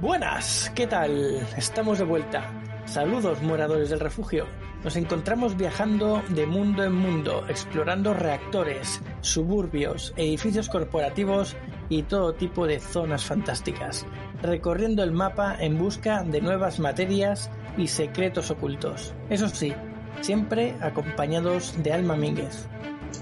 [0.00, 1.44] Buenas, ¿qué tal?
[1.56, 2.52] Estamos de vuelta.
[2.84, 4.46] Saludos moradores del refugio.
[4.84, 11.56] Nos encontramos viajando de mundo en mundo, explorando reactores, suburbios, edificios corporativos
[11.88, 14.06] y todo tipo de zonas fantásticas,
[14.40, 19.14] recorriendo el mapa en busca de nuevas materias y secretos ocultos.
[19.30, 19.74] Eso sí,
[20.20, 22.68] siempre acompañados de Alma Mínguez.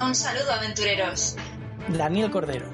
[0.03, 1.37] Un saludo, aventureros.
[1.89, 2.67] Daniel Cordero.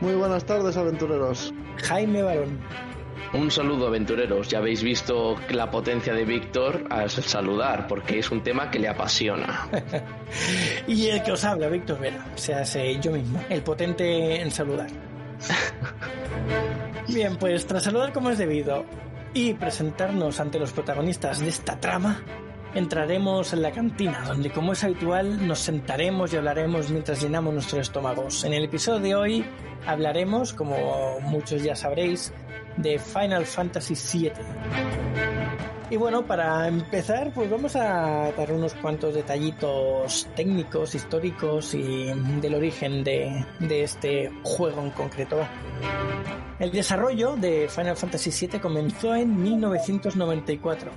[0.00, 1.54] Muy buenas tardes, aventureros.
[1.76, 2.58] Jaime Barón.
[3.32, 8.42] Un saludo aventureros, ya habéis visto la potencia de Víctor al saludar, porque es un
[8.42, 9.68] tema que le apasiona.
[10.86, 14.50] y el que os habla, Víctor Vera, o sea, sé yo mismo, el potente en
[14.50, 14.88] saludar.
[17.08, 18.84] Bien, pues tras saludar como es debido
[19.34, 22.22] y presentarnos ante los protagonistas de esta trama,
[22.74, 27.80] entraremos en la cantina, donde como es habitual nos sentaremos y hablaremos mientras llenamos nuestros
[27.80, 28.44] estómagos.
[28.44, 29.44] En el episodio de hoy
[29.86, 32.32] hablaremos, como muchos ya sabréis,
[32.76, 34.32] de Final Fantasy VII.
[35.90, 42.06] Y bueno, para empezar, pues vamos a dar unos cuantos detallitos técnicos, históricos y
[42.40, 45.46] del origen de, de este juego en concreto.
[46.58, 50.90] El desarrollo de Final Fantasy VII comenzó en 1994.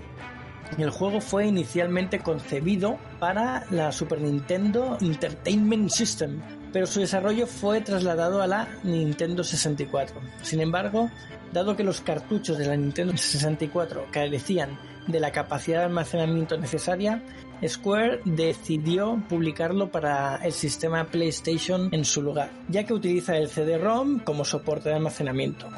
[0.78, 6.42] El juego fue inicialmente concebido para la Super Nintendo Entertainment System,
[6.76, 10.20] pero su desarrollo fue trasladado a la Nintendo 64.
[10.42, 11.10] Sin embargo,
[11.54, 17.24] dado que los cartuchos de la Nintendo 64 carecían de la capacidad de almacenamiento necesaria,
[17.66, 24.20] Square decidió publicarlo para el sistema PlayStation en su lugar, ya que utiliza el CD-ROM
[24.20, 25.70] como soporte de almacenamiento.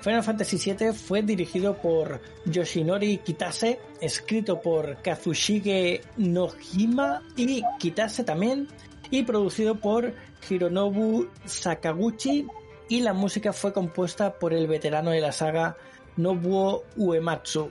[0.00, 8.68] Final Fantasy VII fue dirigido por Yoshinori Kitase, escrito por Kazushige Nojima y Kitase también,
[9.10, 10.14] y producido por
[10.48, 12.46] Hironobu Sakaguchi,
[12.88, 15.76] y la música fue compuesta por el veterano de la saga
[16.16, 17.70] Nobuo Uematsu,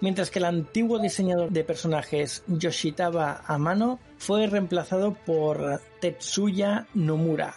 [0.00, 7.54] mientras que el antiguo diseñador de personajes Yoshitaba Amano fue reemplazado por Tetsuya Nomura.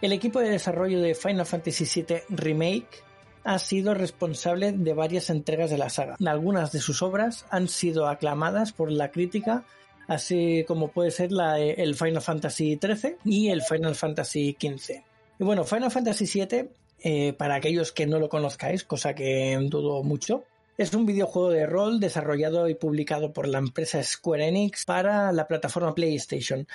[0.00, 3.02] El equipo de desarrollo de Final Fantasy VII Remake
[3.44, 6.16] ha sido responsable de varias entregas de la saga.
[6.24, 9.64] Algunas de sus obras han sido aclamadas por la crítica,
[10.06, 15.02] así como puede ser la, el Final Fantasy XIII y el Final Fantasy XV.
[15.38, 16.68] Y bueno, Final Fantasy VII,
[17.00, 20.44] eh, para aquellos que no lo conozcáis, cosa que dudo mucho,
[20.78, 25.46] es un videojuego de rol desarrollado y publicado por la empresa Square Enix para la
[25.46, 26.66] plataforma PlayStation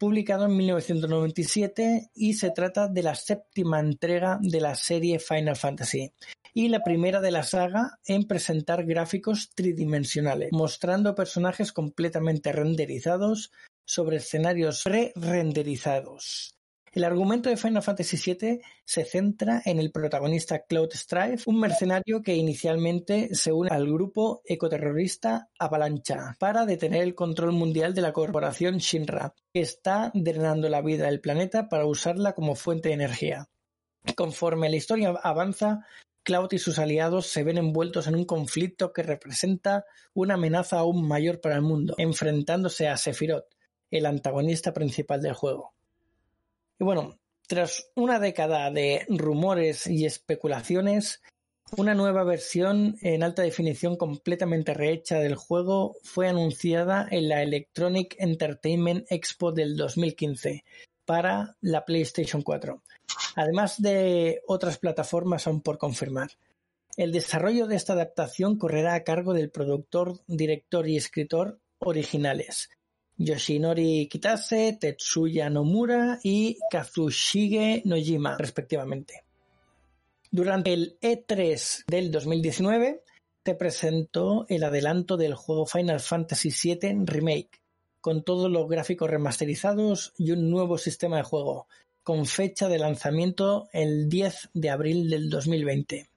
[0.00, 6.14] publicado en 1997 y se trata de la séptima entrega de la serie Final Fantasy
[6.54, 13.52] y la primera de la saga en presentar gráficos tridimensionales, mostrando personajes completamente renderizados
[13.84, 16.56] sobre escenarios pre-renderizados.
[16.92, 22.20] El argumento de Final Fantasy VII se centra en el protagonista Cloud Strife, un mercenario
[22.20, 28.12] que inicialmente se une al grupo ecoterrorista Avalancha para detener el control mundial de la
[28.12, 33.48] corporación Shinra, que está drenando la vida del planeta para usarla como fuente de energía.
[34.16, 35.86] Conforme la historia avanza,
[36.24, 41.06] Cloud y sus aliados se ven envueltos en un conflicto que representa una amenaza aún
[41.06, 43.46] mayor para el mundo, enfrentándose a Sephiroth,
[43.92, 45.72] el antagonista principal del juego.
[46.80, 51.20] Y bueno, tras una década de rumores y especulaciones,
[51.76, 58.16] una nueva versión en alta definición completamente rehecha del juego fue anunciada en la Electronic
[58.18, 60.64] Entertainment Expo del 2015
[61.04, 62.82] para la PlayStation 4,
[63.36, 66.30] además de otras plataformas aún por confirmar.
[66.96, 72.70] El desarrollo de esta adaptación correrá a cargo del productor, director y escritor originales,
[73.22, 79.24] Yoshinori Kitase, Tetsuya Nomura y Kazushige Nojima, respectivamente.
[80.30, 83.02] Durante el E3 del 2019
[83.44, 87.60] se presentó el adelanto del juego Final Fantasy VII Remake,
[88.00, 91.68] con todos los gráficos remasterizados y un nuevo sistema de juego,
[92.02, 96.08] con fecha de lanzamiento el 10 de abril del 2020.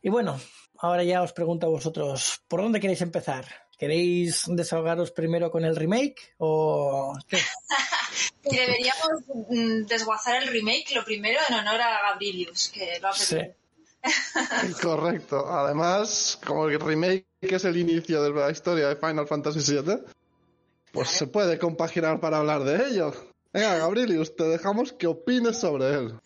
[0.00, 0.38] Y bueno,
[0.78, 3.63] ahora ya os pregunto a vosotros, ¿por dónde queréis empezar?
[3.78, 7.38] ¿Queréis desahogaros primero con el remake o qué?
[8.50, 13.38] deberíamos mm, desguazar el remake lo primero en honor a Gabrilius, que lo ha Sí.
[14.82, 15.46] Correcto.
[15.48, 20.00] Además, como el remake es el inicio de la historia de Final Fantasy VII,
[20.92, 23.12] pues se puede compaginar para hablar de ello.
[23.52, 26.20] Venga, Gabrielius, te dejamos que opines sobre él.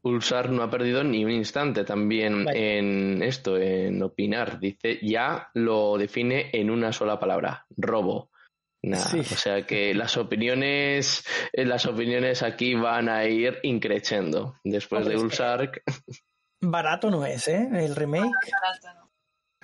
[0.00, 2.78] Pulsar no ha perdido ni un instante también Vale.
[2.78, 4.58] en esto, en opinar.
[4.58, 8.30] Dice, ya lo define en una sola palabra, robo.
[8.82, 9.20] Nah, Sí.
[9.20, 14.56] O sea que las opiniones, eh, las opiniones aquí van a ir increciendo.
[14.64, 15.82] Después Hombre, de Ulsark,
[16.62, 17.68] Barato no es, ¿eh?
[17.72, 18.30] El remake.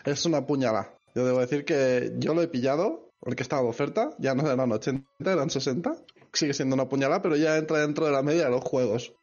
[0.04, 0.94] Es una puñalada.
[1.14, 4.10] Yo debo decir que yo lo he pillado porque estaba de oferta.
[4.18, 5.94] Ya no eran 80, eran 60.
[6.32, 9.14] Sigue siendo una puñalada, pero ya entra dentro de la media de los juegos.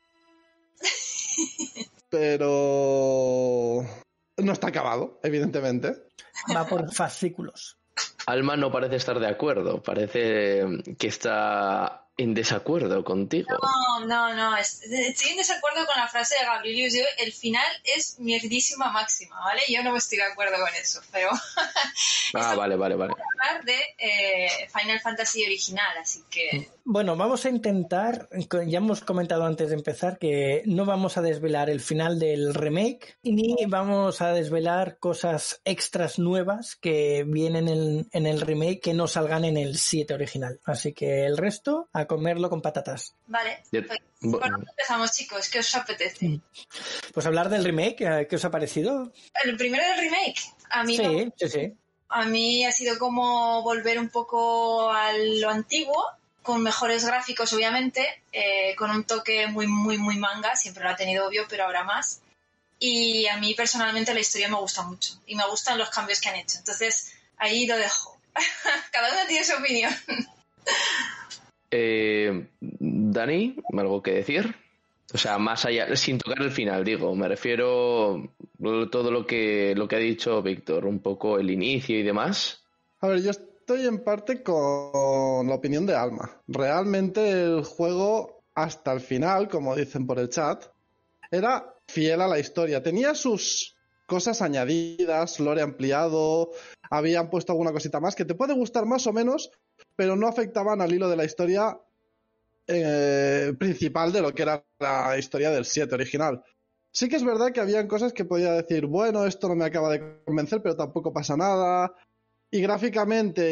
[2.10, 3.86] Pero
[4.38, 5.94] no está acabado, evidentemente.
[6.56, 7.78] Va por fascículos.
[8.25, 10.64] Alma no parece estar de acuerdo, parece
[10.98, 13.50] que está en desacuerdo contigo.
[13.62, 14.56] No, no, no.
[14.58, 16.94] es- estoy en desacuerdo con la frase de Gabrilius.
[16.94, 19.62] Yo, el final es mierdísima máxima, ¿vale?
[19.68, 21.30] Yo no estoy de acuerdo con eso, pero
[22.36, 23.14] Ah, vale, vale, vale.
[23.14, 28.27] hablar de eh, Final Fantasy original, así que Bueno, vamos a intentar,
[28.68, 33.15] ya hemos comentado antes de empezar que no vamos a desvelar el final del remake
[33.24, 39.07] ni vamos a desvelar cosas extras nuevas que vienen en, en el remake que no
[39.07, 40.59] salgan en el 7 original.
[40.65, 43.15] Así que el resto a comerlo con patatas.
[43.27, 43.63] vale.
[43.71, 43.86] Pues,
[44.19, 44.39] bueno.
[44.39, 45.50] ¿Por dónde empezamos, chicos?
[45.50, 46.41] ¿Qué os apetece?
[47.13, 49.09] Pues hablar del remake, eh, ¿qué os ha parecido?
[49.45, 50.39] El primero del remake.
[50.69, 51.74] A mí, no- Sí, sí, sí.
[52.09, 56.03] a mí ha sido como volver un poco a lo antiguo,
[56.44, 60.56] con mejores gráficos, obviamente, eh, con un toque muy, muy, muy manga.
[60.56, 62.22] Siempre lo ha tenido obvio, pero ahora más.
[62.78, 66.30] Y a mí personalmente la historia me gusta mucho y me gustan los cambios que
[66.30, 66.57] han hecho.
[66.60, 68.18] Entonces, ahí lo dejo.
[68.92, 69.92] Cada uno tiene su opinión.
[71.72, 74.56] Eh, Dani, ¿algo que decir?
[75.13, 79.74] O sea, más allá, sin tocar el final, digo, me refiero a todo lo que,
[79.75, 82.63] lo que ha dicho Víctor, un poco el inicio y demás.
[83.00, 83.31] A ver, yo
[83.63, 86.30] estoy en parte con la opinión de Alma.
[86.48, 90.65] Realmente el juego, hasta el final, como dicen por el chat,
[91.31, 92.83] era fiel a la historia.
[92.83, 96.51] Tenía sus cosas añadidas, lore ampliado,
[96.89, 99.50] habían puesto alguna cosita más que te puede gustar más o menos,
[99.95, 101.80] pero no afectaban al hilo de la historia
[102.68, 106.44] eh, principal de lo que era la historia del 7 original.
[106.92, 109.89] Sí que es verdad que habían cosas que podía decir, bueno, esto no me acaba
[109.89, 111.95] de convencer, pero tampoco pasa nada.
[112.53, 113.51] Y gráficamente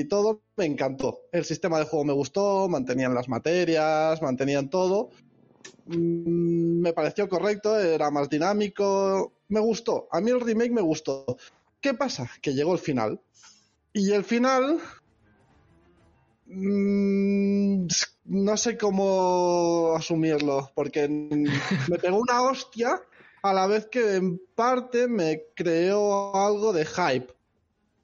[0.00, 1.20] y todo me encantó.
[1.32, 5.10] El sistema de juego me gustó, mantenían las materias, mantenían todo.
[5.84, 9.34] Mm, me pareció correcto, era más dinámico.
[9.48, 10.08] Me gustó.
[10.10, 11.36] A mí el remake me gustó.
[11.78, 12.30] ¿Qué pasa?
[12.40, 13.20] Que llegó el final.
[13.92, 14.78] Y el final...
[16.46, 17.86] mm,
[18.24, 22.98] no sé cómo asumirlo, porque me pegó una hostia
[23.42, 27.37] a la vez que en parte me creó algo de hype.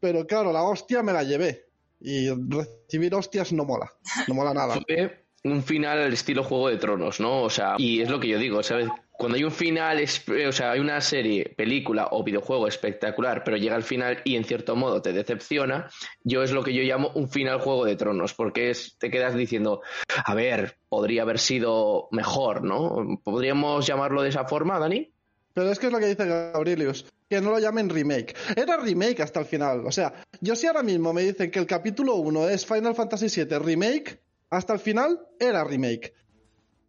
[0.04, 1.64] Pero claro, la hostia me la llevé.
[1.98, 3.90] Y recibir hostias no mola.
[4.28, 4.74] No mola nada.
[4.86, 7.40] Fue un final al estilo Juego de Tronos, ¿no?
[7.42, 8.88] O sea, y es lo que yo digo, ¿sabes?
[9.12, 13.56] Cuando hay un final, es- o sea, hay una serie, película o videojuego espectacular, pero
[13.56, 15.88] llega al final y en cierto modo te decepciona,
[16.22, 19.34] yo es lo que yo llamo un final Juego de Tronos, porque es, te quedas
[19.34, 19.80] diciendo,
[20.26, 23.20] a ver, podría haber sido mejor, ¿no?
[23.24, 25.10] ¿Podríamos llamarlo de esa forma, Dani?
[25.54, 28.34] Pero es que es lo que dice Gabrielius, que no lo llamen remake.
[28.54, 29.86] Era remake hasta el final.
[29.86, 33.26] O sea, yo si ahora mismo me dicen que el capítulo 1 es Final Fantasy
[33.28, 36.14] VII remake, hasta el final era remake.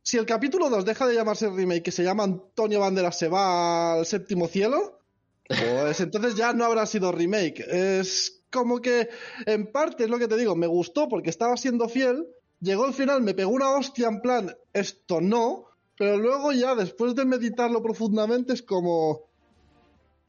[0.04, 3.94] Si el capítulo 2 deja de llamarse remake y se llama Antonio Banderas se va
[3.94, 5.00] al séptimo cielo,
[5.48, 7.66] pues entonces ya no habrá sido remake.
[7.68, 9.10] Es como que,
[9.48, 12.28] en parte, es lo que te digo, me gustó porque estaba siendo fiel,
[12.62, 15.66] llegó el final, me pegó una hostia en plan, esto no,
[15.98, 19.34] pero luego ya, después de meditarlo profundamente, es como...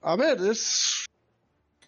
[0.00, 1.06] A ver, es...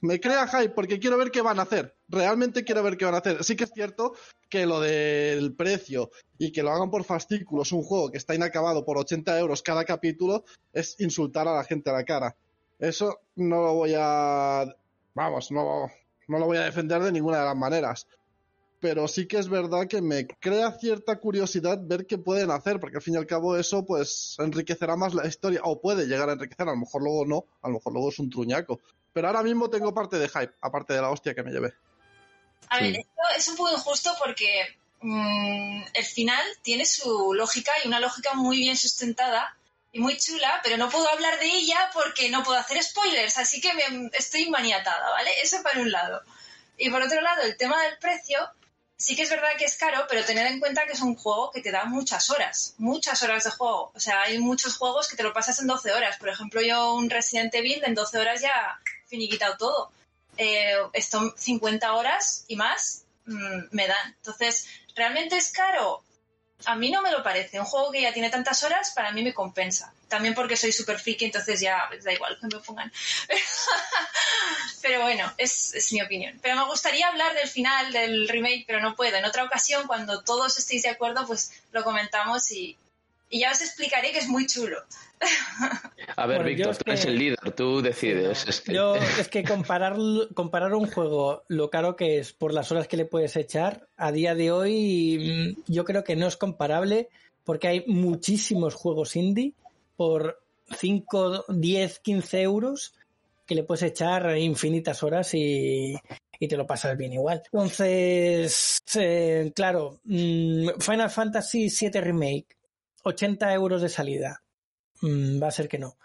[0.01, 1.97] Me crea hype porque quiero ver qué van a hacer.
[2.09, 3.43] Realmente quiero ver qué van a hacer.
[3.43, 4.15] Sí que es cierto
[4.49, 8.85] que lo del precio y que lo hagan por fascículos, un juego que está inacabado
[8.85, 12.37] por 80 euros cada capítulo, es insultar a la gente a la cara.
[12.79, 14.65] Eso no lo voy a...
[15.15, 15.91] Vamos, no,
[16.29, 18.07] no lo voy a defender de ninguna de las maneras
[18.81, 22.97] pero sí que es verdad que me crea cierta curiosidad ver qué pueden hacer, porque
[22.97, 26.33] al fin y al cabo eso pues enriquecerá más la historia, o puede llegar a
[26.33, 28.81] enriquecer, a lo mejor luego no, a lo mejor luego es un truñaco.
[29.13, 31.75] Pero ahora mismo tengo parte de hype, aparte de la hostia que me llevé.
[32.69, 33.01] A ver, Sí.
[33.01, 38.35] esto es un poco injusto porque mm, el final tiene su lógica y una lógica
[38.35, 39.57] muy bien sustentada
[39.93, 43.61] y muy chula, pero no puedo hablar de ella porque no puedo hacer spoilers, así
[43.61, 45.31] que me, estoy maniatada, ¿vale?
[45.43, 46.23] Eso por un lado.
[46.77, 48.39] Y por otro lado, el tema del precio,
[48.99, 51.51] sí que es verdad que es caro, pero tened en cuenta que es un juego
[51.53, 53.93] que te da muchas horas, muchas horas de juego.
[53.95, 56.19] O sea, hay muchos juegos que te lo pasas en 12 horas.
[56.19, 59.93] Por ejemplo, yo un Resident Evil en 12 horas ya finiquitado todo.
[60.37, 64.15] Eh, esto 50 horas y más mm, me dan.
[64.17, 66.03] Entonces, ¿realmente es caro?
[66.65, 67.61] A mí no me lo parece.
[67.61, 69.93] Un juego que ya tiene tantas horas, para mí me compensa.
[70.09, 72.93] También porque soy súper friki, entonces ya pues, da igual que me pongan.
[74.83, 76.39] pero bueno, es, mi opinión.
[76.43, 79.17] Pero me gustaría hablar del final del remake, pero no puedo.
[79.17, 82.77] En otra ocasión, cuando todos estéis de acuerdo, pues lo comentamos y,
[83.31, 84.77] y ya os explicaré que es muy chulo.
[86.17, 88.47] A ver, Bueno, Víctor, tú que- eres el líder, tú decides.
[88.47, 88.73] este.
[88.73, 89.97] Yo es que comparar,
[90.35, 94.13] comparar un juego, lo caro que es por las horas que le puedes echar, a
[94.13, 97.09] día de hoy mm, yo creo que no es comparable
[97.45, 99.53] porque hay muchísimos juegos indie
[99.97, 100.41] por
[100.79, 102.95] 5, 10, 15 euros
[103.47, 105.95] que le puedes echar infinitas horas y,
[106.39, 107.43] y te lo pasas bien igual.
[107.51, 112.47] Entonces, eh, claro, mm, Final Fantasy VII Remake,
[113.09, 114.43] 80 euros de salida.
[115.03, 115.99] Mm, va a ser que no.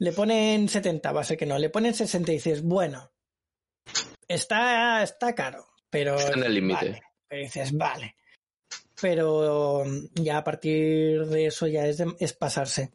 [0.00, 1.58] Le ponen 70, va a ser que no.
[1.58, 3.10] Le ponen 60 y dices, bueno,
[4.26, 6.16] está, está caro, pero.
[6.16, 7.00] Está en el límite.
[7.30, 7.42] Vale.
[7.44, 8.16] Dices, vale.
[9.00, 12.92] Pero mm, ya a partir de eso ya es, de- es pasarse.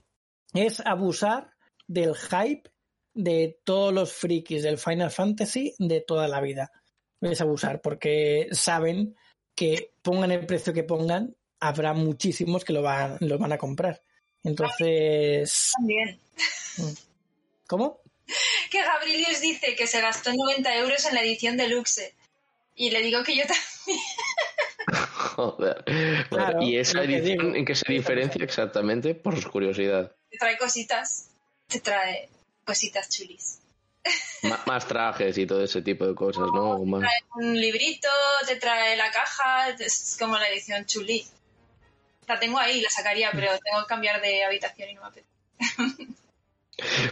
[0.54, 1.52] Es abusar
[1.88, 2.70] del hype
[3.16, 6.72] de todos los frikis del Final Fantasy de toda la vida.
[7.22, 9.16] Es abusar porque saben
[9.56, 11.36] que pongan el precio que pongan,
[11.68, 14.02] habrá muchísimos que lo van, lo van a comprar.
[14.44, 16.20] Entonces, También.
[17.68, 18.02] ¿cómo?
[18.70, 22.14] Que Gabrielius dice que se gastó 90 euros en la edición deluxe.
[22.76, 24.00] Y le digo que yo también.
[25.36, 25.84] Joder.
[26.30, 27.56] Claro, ¿Y esa edición digo.
[27.56, 29.16] en qué se diferencia exactamente?
[29.16, 30.12] Por curiosidad.
[30.30, 31.30] Te trae cositas.
[31.68, 32.30] Te trae
[32.66, 33.60] cositas chulis.
[34.66, 36.72] Más trajes y todo ese tipo de cosas, ¿no?
[36.72, 38.10] O más- Trae un librito,
[38.48, 39.70] te trae la caja.
[39.70, 41.26] Es como la edición chuli.
[42.28, 45.28] La tengo ahí, la sacaría, pero tengo que cambiar de habitación y no me apetece.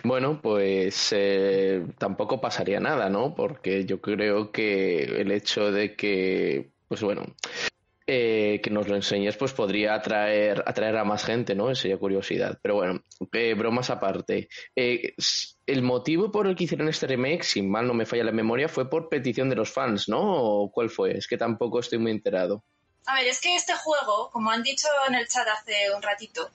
[0.04, 3.36] Bueno, pues eh, tampoco pasaría nada, ¿no?
[3.36, 7.24] Porque yo creo que el hecho de que, pues bueno,
[8.08, 11.74] eh, que nos lo enseñes, pues podría atraer, atraer a más gente, ¿no?
[11.76, 12.60] Sería curiosidad.
[12.62, 13.02] Pero bueno,
[13.32, 14.50] eh, bromas aparte.
[14.76, 15.14] Eh,
[15.66, 18.68] el motivo por el que hicieron este remake, si mal no me falla la memoria,
[18.68, 20.20] fue por petición de los fans, ¿no?
[20.22, 21.18] ¿O cuál fue?
[21.18, 22.66] Es que tampoco estoy muy enterado.
[23.06, 26.50] A ver, es que este juego, como han dicho en el chat hace un ratito,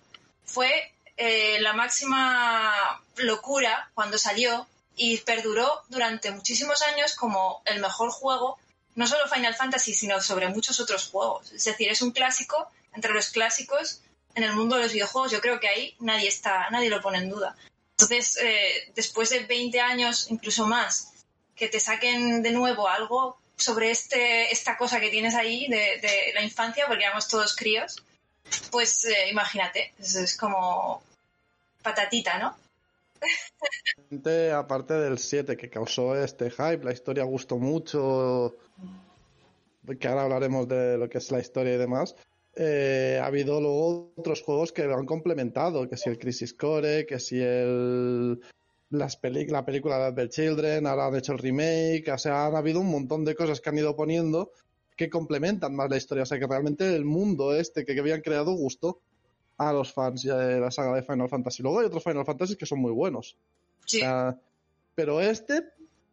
[0.45, 8.11] fue eh, la máxima locura cuando salió y perduró durante muchísimos años como el mejor
[8.11, 8.59] juego,
[8.95, 11.53] no solo Final Fantasy, sino sobre muchos otros juegos.
[11.53, 14.01] Es decir, es un clásico entre los clásicos
[14.35, 15.33] en el mundo de los videojuegos.
[15.33, 17.57] Yo creo que ahí nadie está, nadie lo pone en duda.
[17.93, 21.13] Entonces, eh, después de 20 años, incluso más,
[21.55, 26.43] que te saquen de nuevo algo sobre este, esta cosa que tienes ahí de, la
[26.43, 27.97] infancia, porque éramos todos críos,
[28.71, 31.03] pues eh, imagínate, es, como
[31.83, 32.57] patatita, ¿no?
[34.55, 38.55] Aparte del 7 que causó este hype, la historia gustó mucho,
[39.99, 42.15] que ahora hablaremos de lo que es la historia y demás.
[42.57, 47.05] eh, ha habido luego otros juegos que lo han complementado, que si el Crisis Core,
[47.07, 48.41] que si el
[48.91, 52.81] las la película de The Children, ahora han hecho el remake, o sea, han habido
[52.81, 54.53] un montón de cosas que han ido poniendo
[54.97, 58.23] que complementan más la historia, o sea, que realmente el mundo este que, que habían
[58.23, 59.01] creado gustó
[59.59, 61.63] a los fans de la saga de Final Fantasy.
[61.63, 63.37] Luego hay otros Final Fantasy que son muy buenos.
[63.85, 64.01] Sí.
[64.95, 65.63] Pero este,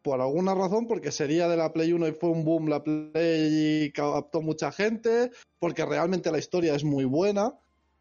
[0.01, 3.85] por alguna razón, porque sería de la Play 1 y fue un boom la Play
[3.85, 7.53] y captó mucha gente, porque realmente la historia es muy buena,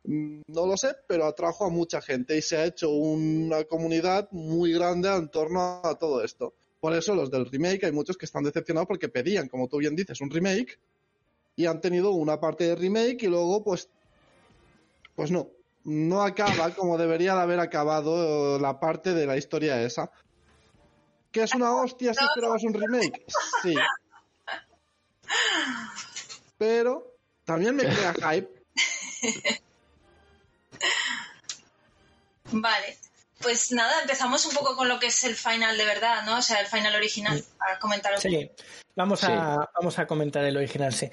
[0.05, 4.73] no lo sé, pero atrajo a mucha gente y se ha hecho una comunidad muy
[4.73, 6.55] grande en torno a todo esto.
[6.81, 9.95] Por eso los del remake hay muchos que están decepcionados porque pedían, como tú bien
[9.95, 10.79] dices, un remake
[11.55, 13.89] y han tenido una parte de remake y luego pues
[15.15, 15.51] pues no,
[15.85, 20.11] no acaba como debería de haber acabado la parte de la historia esa.
[21.31, 23.25] ¿Que es una hostia si esperabas un remake?
[23.63, 23.75] Sí.
[26.59, 28.51] Pero también me crea hype.
[32.53, 32.97] Vale.
[33.41, 36.39] Pues nada, empezamos un poco con lo que es el final de verdad, ¿no?
[36.39, 38.29] O sea, el final original, para comentar un poco.
[38.29, 38.51] Sí,
[38.95, 41.11] vamos a, vamos a comentar el original, sí.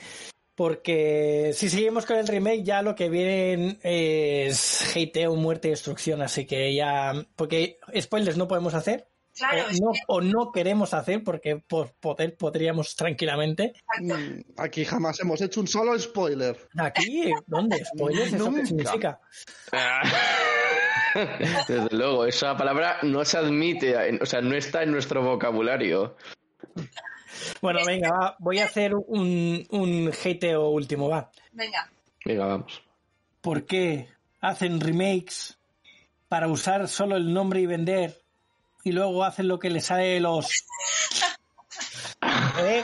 [0.54, 6.22] Porque si seguimos con el remake, ya lo que viene es hateo, muerte y destrucción.
[6.22, 7.14] Así que ya.
[7.36, 9.08] Porque spoilers no podemos hacer.
[9.36, 13.74] Claro, o, no, que- o no queremos hacer porque por poder podríamos tranquilamente.
[13.74, 14.18] exacto.
[14.20, 16.68] Mm, Aquí jamás hemos hecho un solo spoiler.
[16.78, 17.86] Aquí, ¿dónde?
[17.86, 18.34] ¿Spoilers?
[18.34, 18.60] ¿Eso Nunca.
[18.60, 19.20] qué significa?
[21.68, 26.16] Desde luego, esa palabra no se admite, o sea, no está en nuestro vocabulario.
[27.62, 31.32] Bueno, venga, va, voy a hacer un, un hateo último, va.
[31.52, 31.90] Venga.
[32.26, 32.84] Venga, vamos.
[33.42, 34.10] ¿Por qué
[34.42, 35.58] hacen remakes
[36.28, 38.22] para usar solo el nombre y vender
[38.84, 40.66] y luego hacen lo que les sale de los...
[42.62, 42.84] ¿Eh?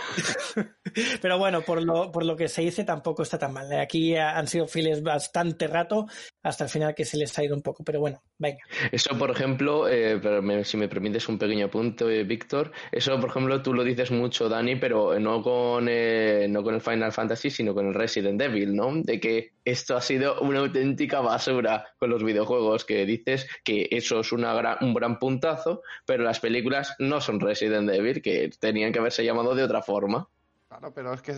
[1.22, 3.72] Pero bueno, por lo, por lo que se dice tampoco está tan mal.
[3.80, 6.08] Aquí han sido fieles bastante rato
[6.46, 7.84] hasta el final que se les ha ido un poco.
[7.84, 8.60] Pero bueno, venga.
[8.92, 13.20] Eso, por ejemplo, eh, pero me- si me permites un pequeño punto, eh, Víctor, eso,
[13.20, 17.12] por ejemplo, tú lo dices mucho, Dani, pero no con, eh, no con el Final
[17.12, 18.92] Fantasy, sino con el Resident Evil, ¿no?
[18.96, 24.20] De que esto ha sido una auténtica basura con los videojuegos, que dices que eso
[24.20, 28.94] es una gran- un gran puntazo, pero las películas no son Resident Evil, que tenían
[28.94, 30.28] que haberse llamado de otra forma.
[30.68, 31.34] Claro, pero es que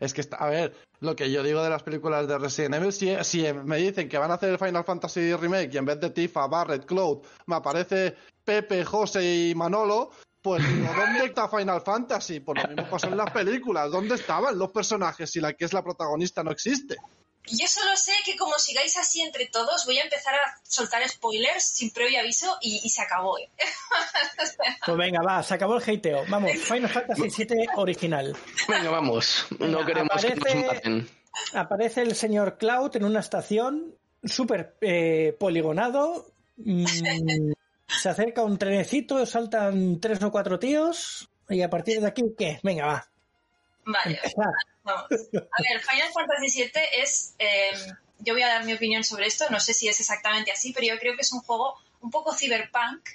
[0.00, 2.92] es que está, a ver, lo que yo digo de las películas de Resident Evil,
[2.92, 6.00] si, si me dicen que van a hacer el Final Fantasy Remake y en vez
[6.00, 10.10] de Tifa, Barret, Cloud, me aparece Pepe, José y Manolo,
[10.42, 12.40] pues digo, ¿dónde está Final Fantasy?
[12.40, 15.72] Pues lo mismo pasó en las películas, ¿dónde estaban los personajes si la que es
[15.72, 16.96] la protagonista no existe?
[17.46, 21.62] Yo solo sé que como sigáis así entre todos, voy a empezar a soltar spoilers
[21.64, 23.38] sin previo aviso y, y se acabó.
[23.38, 23.48] ¿eh?
[24.86, 26.24] Pues venga, va, se acabó el hateo.
[26.28, 28.36] Vamos, Final Fantasy VII original.
[28.68, 29.46] Venga, vamos.
[29.58, 31.08] No Venga, queremos que aparece- nos maten.
[31.54, 36.26] Aparece el señor Cloud en una estación súper eh, poligonado.
[36.56, 36.84] Mm,
[37.88, 41.28] se acerca un trenecito, saltan tres o cuatro tíos.
[41.48, 42.58] Y a partir de aquí, ¿qué?
[42.62, 43.08] Venga, va.
[43.86, 44.20] Vale,
[44.82, 45.06] vamos.
[45.10, 47.34] A ver, Final Fantasy VII es...
[47.38, 47.72] eh,
[48.18, 50.86] yo voy a dar mi opinión sobre esto, no sé si es exactamente así, pero
[50.86, 53.06] yo creo que es un juego un poco cyberpunk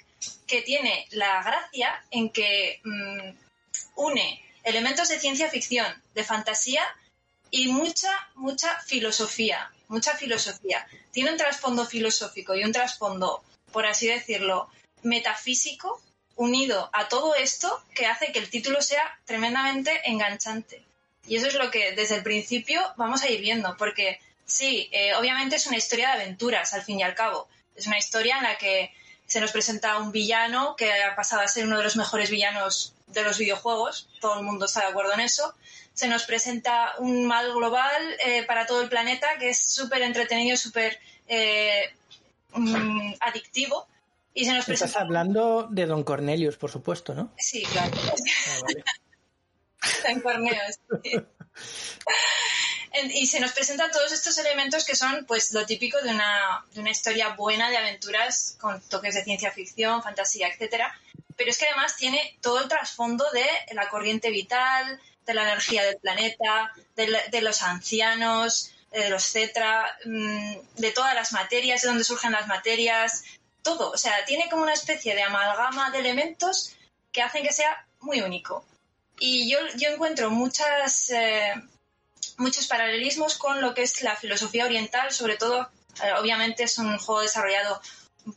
[0.46, 3.30] que tiene la gracia en que mm,
[3.96, 6.82] une elementos de ciencia ficción, de fantasía
[7.50, 10.86] y mucha, mucha filosofía, mucha filosofía.
[11.10, 14.68] Tiene un trasfondo filosófico y un trasfondo, por así decirlo,
[15.02, 16.00] metafísico
[16.40, 20.82] unido a todo esto que hace que el título sea tremendamente enganchante.
[21.26, 25.14] Y eso es lo que desde el principio vamos a ir viendo, porque sí, eh,
[25.16, 27.46] obviamente es una historia de aventuras, al fin y al cabo.
[27.76, 28.90] Es una historia en la que
[29.26, 32.94] se nos presenta un villano que ha pasado a ser uno de los mejores villanos
[33.08, 35.54] de los videojuegos, todo el mundo está de acuerdo en eso.
[35.92, 40.56] Se nos presenta un mal global eh, para todo el planeta que es súper entretenido,
[40.56, 40.98] súper
[41.28, 41.92] eh,
[42.54, 43.86] mm, adictivo.
[44.34, 47.32] Y se nos Estás hablando de Don Cornelius, por supuesto, ¿no?
[47.36, 47.90] Sí, claro.
[48.06, 48.84] Ah, vale.
[50.08, 50.78] en corneos.
[51.02, 51.12] sí.
[53.14, 56.80] Y se nos presentan todos estos elementos que son pues lo típico de una, de
[56.80, 60.92] una historia buena de aventuras con toques de ciencia ficción, fantasía, etcétera.
[61.36, 65.84] Pero es que además tiene todo el trasfondo de la corriente vital, de la energía
[65.84, 71.32] del planeta, de, la- de los ancianos, eh, de los cetra, mm, de todas las
[71.32, 73.22] materias, de dónde surgen las materias,
[73.62, 73.90] todo.
[73.90, 76.74] O sea, tiene como una especie de amalgama de elementos
[77.12, 78.64] que hacen que sea muy único.
[79.18, 81.54] Y yo, yo encuentro muchas, eh,
[82.38, 85.70] muchos paralelismos con lo que es la filosofía oriental, sobre todo,
[86.02, 87.80] eh, obviamente es un juego desarrollado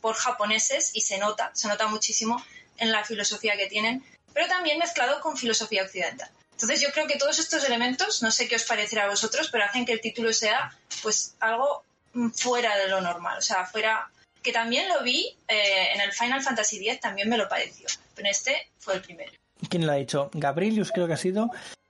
[0.02, 2.44] por japoneses y se nota, se nota muchísimo
[2.78, 6.30] en la filosofía que tienen, pero también mezclado con filosofía occidental.
[6.52, 9.66] Entonces yo creo que todos estos elementos, no sé qué os parecerá a vosotros, pero
[9.66, 11.84] hacen que el título sea pues algo
[12.14, 14.10] mm, fuera de lo normal, o sea, fuera
[14.44, 18.30] que también lo vi eh, en el Final Fantasy X, también me lo pareció, pero
[18.30, 19.32] este fue el primero.
[19.70, 20.30] ¿Quién lo ha dicho?
[20.34, 21.50] Gabrielius creo que ha sido.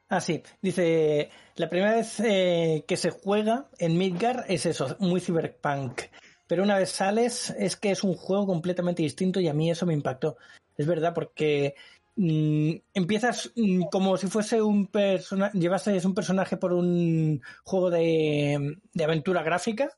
[0.10, 0.44] Ah, sí.
[0.62, 6.04] Dice, la primera vez eh, que se juega en Midgar es eso, muy cyberpunk.
[6.48, 9.88] Pero una vez sales es que es un juego completamente distinto y a mí eso
[9.88, 10.38] me impactó.
[10.78, 11.74] Es verdad, porque
[12.16, 18.78] mm, empiezas mm, como si fuese un personaje, llevases un personaje por un juego de,
[18.94, 19.90] de aventura gráfica,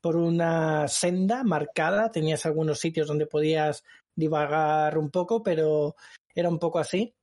[0.00, 3.84] por una senda marcada, tenías algunos sitios donde podías
[4.14, 5.96] divagar un poco, pero
[6.34, 7.14] era un poco así.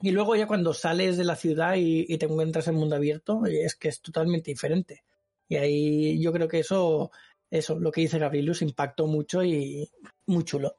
[0.00, 3.74] Y luego ya cuando sales de la ciudad y, te encuentras en mundo abierto, es
[3.74, 5.02] que es totalmente diferente.
[5.48, 7.10] Y ahí yo creo que eso,
[7.50, 9.90] eso, lo que dice Gabrielus, impactó mucho y
[10.26, 10.76] muy chulo.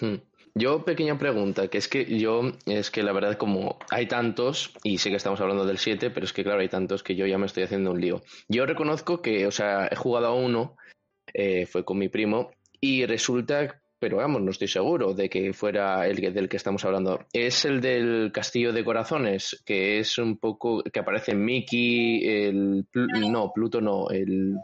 [0.00, 0.16] Hmm.
[0.60, 4.98] Yo, pequeña pregunta, que es que yo, es que la verdad, como hay tantos, y
[4.98, 7.38] sé que estamos hablando del 7, pero es que claro, hay tantos que yo ya
[7.38, 8.20] me estoy haciendo un lío.
[8.48, 10.76] Yo reconozco que, o sea, he jugado a uno,
[11.32, 16.06] eh, fue con mi primo, y resulta, pero vamos, no estoy seguro de que fuera
[16.06, 17.20] el que- del que estamos hablando.
[17.32, 23.50] Es el del Castillo de Corazones, que es un poco, que aparece Mickey, el, no,
[23.54, 24.56] Pluto no, el,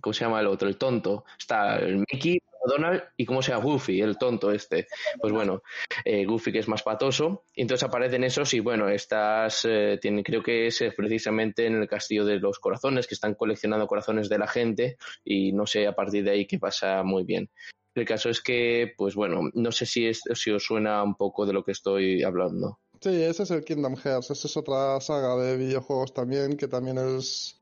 [0.00, 0.68] ¿cómo se llama el otro?
[0.68, 1.24] El tonto.
[1.38, 4.86] Está el Mickey, Donald y cómo se llama Goofy, el tonto este.
[5.20, 5.62] Pues bueno,
[6.04, 7.44] eh, Goofy que es más patoso.
[7.54, 11.76] Y entonces aparecen esos y bueno, estas eh, tienen, creo que es eh, precisamente en
[11.76, 15.86] el Castillo de los Corazones, que están coleccionando corazones de la gente y no sé
[15.86, 17.50] a partir de ahí qué pasa muy bien.
[17.94, 21.46] El caso es que, pues bueno, no sé si, es, si os suena un poco
[21.46, 22.78] de lo que estoy hablando.
[23.00, 24.30] Sí, ese es el Kingdom Hearts.
[24.30, 27.58] Esa es otra saga de videojuegos también que también es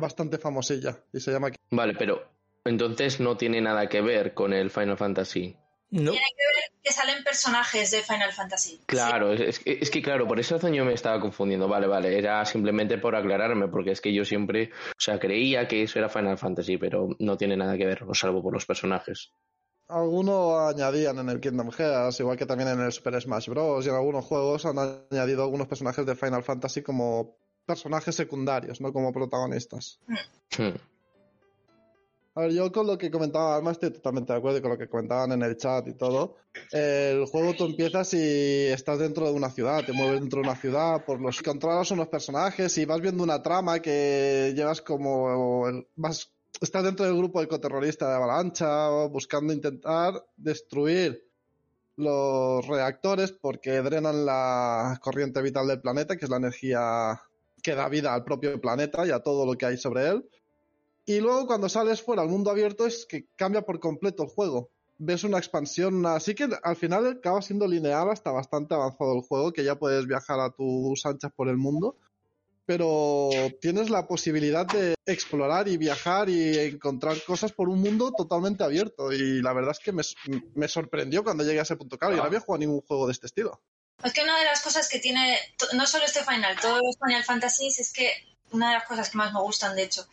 [0.00, 1.52] bastante famosilla y se llama.
[1.70, 2.22] Vale, pero
[2.64, 5.56] entonces no tiene nada que ver con el Final Fantasy.
[5.90, 6.12] No.
[6.12, 8.80] Tiene que ver que salen personajes de Final Fantasy.
[8.86, 11.66] Claro, es, que, es que claro, por eso yo me estaba confundiendo.
[11.68, 15.82] Vale, vale, era simplemente por aclararme, porque es que yo siempre, o sea, creía que
[15.82, 19.32] eso era Final Fantasy, pero no tiene nada que ver, salvo por los personajes.
[19.88, 23.86] Algunos añadían en el Kingdom Hearts, igual que también en el Super Smash Bros.
[23.86, 24.78] y en algunos juegos han
[25.10, 29.98] añadido algunos personajes de Final Fantasy como personajes secundarios, no como protagonistas.
[30.58, 30.76] Hmm.
[32.38, 34.88] A ver, yo con lo que comentaba Alma estoy totalmente de acuerdo con lo que
[34.88, 36.36] comentaban en el chat y todo.
[36.70, 40.56] El juego tú empiezas y estás dentro de una ciudad, te mueves dentro de una
[40.56, 45.64] ciudad, por los controlas unos personajes y vas viendo una trama que llevas como
[45.96, 51.28] vas estás dentro del grupo ecoterrorista de Avalancha buscando intentar destruir
[51.96, 57.20] los reactores porque drenan la corriente vital del planeta, que es la energía
[57.60, 60.24] que da vida al propio planeta y a todo lo que hay sobre él.
[61.08, 64.70] Y luego cuando sales fuera al mundo abierto es que cambia por completo el juego.
[64.98, 69.50] Ves una expansión, así que al final acaba siendo lineal hasta bastante avanzado el juego,
[69.50, 71.96] que ya puedes viajar a tus anchas por el mundo.
[72.66, 78.62] Pero tienes la posibilidad de explorar y viajar y encontrar cosas por un mundo totalmente
[78.62, 79.10] abierto.
[79.10, 81.96] Y la verdad es que me, sorprendió cuando llegué a ese punto.
[81.96, 83.62] Claro, yo no había jugado ningún juego de este estilo.
[84.04, 85.38] Es que una de las cosas que tiene,
[85.72, 88.12] no solo este Final, todos los Final Fantasy, es que
[88.50, 90.06] una de las cosas que más me gustan, de hecho,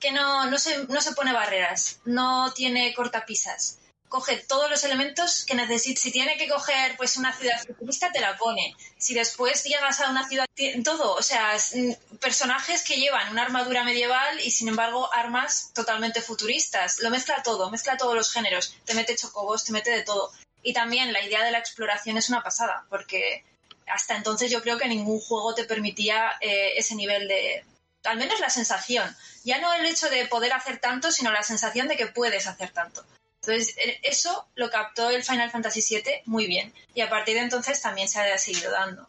[0.00, 3.78] que no, no, se, no se pone barreras, no tiene cortapisas.
[4.08, 6.00] Coge todos los elementos que necesita.
[6.00, 8.74] Si tiene que coger pues una ciudad futurista, te la pone.
[8.98, 10.46] Si después llegas a una ciudad,
[10.82, 11.14] todo.
[11.14, 16.98] O sea, mm, personajes que llevan una armadura medieval y sin embargo armas totalmente futuristas.
[17.00, 18.74] Lo mezcla todo, mezcla todos los géneros.
[18.84, 20.32] Te mete chocobos, te mete de todo.
[20.62, 23.44] Y también la idea de la exploración es una pasada, porque
[23.86, 27.64] hasta entonces yo creo que ningún juego te permitía eh, ese nivel de,
[28.04, 29.14] al menos la sensación.
[29.44, 32.70] Ya no el hecho de poder hacer tanto, sino la sensación de que puedes hacer
[32.70, 33.04] tanto.
[33.42, 36.72] Entonces, e, eso lo captó el Final Fantasy VII muy bien.
[36.94, 39.08] Y a partir de entonces también se ha seguido dando.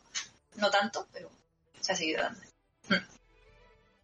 [0.56, 1.30] No tanto, pero
[1.80, 2.42] se ha seguido dando.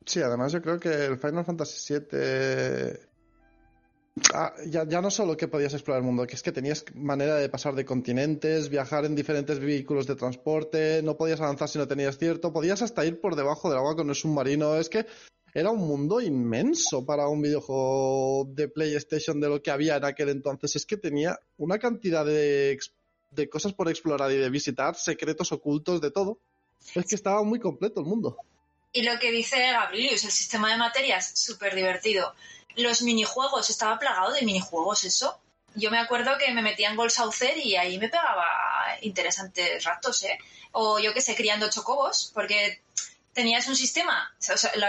[0.06, 3.07] Sí, además yo creo que el Final Fantasy VII
[4.34, 7.50] Ah, ya, no solo que podías explorar el mundo, que es que tenías manera de
[7.50, 12.18] pasar de continentes, viajar en diferentes vehículos de transporte, no podías avanzar si no tenías
[12.18, 15.06] cierto, podías hasta ir por debajo del agua con el submarino, es que
[15.54, 20.30] era un mundo inmenso para un videojuego de PlayStation de lo que había en aquel
[20.30, 22.78] entonces, es que tenía una cantidad de,
[23.32, 26.40] de cosas por explorar y de visitar, secretos ocultos, de todo.
[26.96, 28.38] Es que estaba muy completo el mundo.
[28.94, 32.34] Y lo que dice Gabrielius, el sistema de materias, súper divertido
[32.78, 35.40] los minijuegos, estaba plagado de minijuegos eso.
[35.76, 38.48] Yo me acuerdo que me metía en Gold Saucer y ahí me pegaba
[39.02, 40.38] interesantes ratos, ¿eh?
[40.72, 42.82] O yo que sé, criando chocobos, porque
[43.34, 44.34] tenías un sistema,
[44.76, 44.88] lo,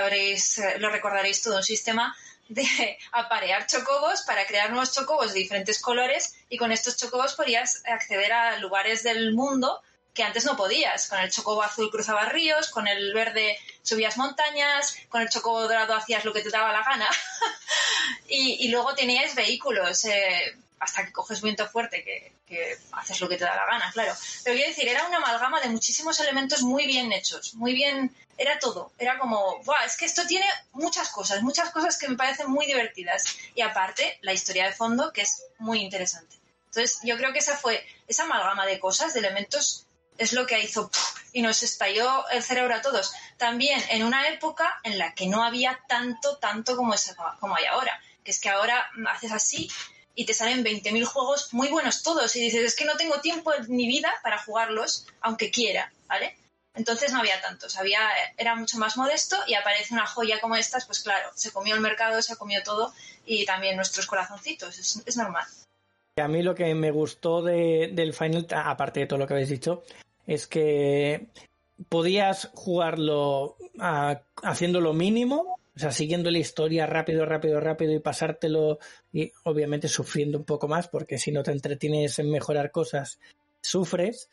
[0.78, 2.16] lo recordaréis todo, un sistema
[2.48, 2.64] de
[3.12, 8.32] aparear chocobos para crear nuevos chocobos de diferentes colores y con estos chocobos podías acceder
[8.32, 9.82] a lugares del mundo
[10.18, 11.06] que antes no podías.
[11.06, 15.94] Con el chocobo azul cruzabas ríos, con el verde subías montañas, con el chocobo dorado
[15.94, 17.08] hacías lo que te daba la gana.
[18.28, 22.32] y, luego tenías vehículos, eh, hasta que coges viento fuerte, que,
[22.90, 24.12] haces lo que te da la gana, claro.
[24.42, 28.12] Pero quiero decir, era una amalgama de muchísimos elementos muy bien hechos, muy bien.
[28.36, 28.90] Era todo.
[28.98, 32.66] Era como, Buah, es que esto tiene muchas cosas, muchas cosas que me parecen muy
[32.66, 33.36] divertidas.
[33.54, 36.34] Y aparte, la historia de fondo, que es muy interesante.
[36.66, 39.87] Entonces, yo creo que esa fue esa amalgama de cosas, de elementos
[40.18, 40.90] es lo que hizo
[41.32, 43.12] y nos estalló el cerebro a todos.
[43.36, 46.94] También en una época en la que no había tanto, tanto como,
[47.40, 48.00] como hay ahora.
[48.24, 49.70] Que es que ahora haces así
[50.14, 53.54] y te salen 20.000 juegos muy buenos todos y dices, es que no tengo tiempo
[53.54, 56.36] en mi vida para jugarlos, aunque quiera, ¿vale?
[56.74, 58.00] Entonces no había tantos, había,
[58.36, 61.80] era mucho más modesto y aparece una joya como estas, pues claro, se comió el
[61.80, 62.92] mercado, se comió todo
[63.24, 65.44] y también nuestros corazoncitos, es, es normal.
[66.20, 69.50] A mí lo que me gustó de, del Final, aparte de todo lo que habéis
[69.50, 69.84] dicho,
[70.28, 71.28] es que
[71.88, 73.56] podías jugarlo
[74.42, 78.78] haciendo lo mínimo, o sea, siguiendo la historia rápido, rápido, rápido y pasártelo
[79.10, 83.18] y obviamente sufriendo un poco más porque si no te entretienes en mejorar cosas,
[83.62, 84.28] sufres,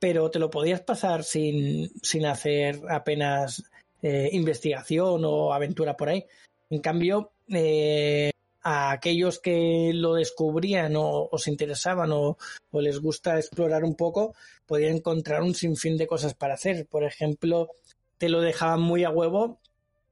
[0.00, 3.62] pero te lo podías pasar sin, sin hacer apenas
[4.02, 6.24] eh, investigación o aventura por ahí.
[6.70, 8.32] En cambio, eh,
[8.68, 12.36] a aquellos que lo descubrían o, se interesaban o,
[12.72, 14.34] les gusta explorar un poco,
[14.66, 16.84] podían encontrar un sinfín de cosas para hacer.
[16.88, 17.70] Por ejemplo,
[18.18, 19.60] te lo dejaban muy a huevo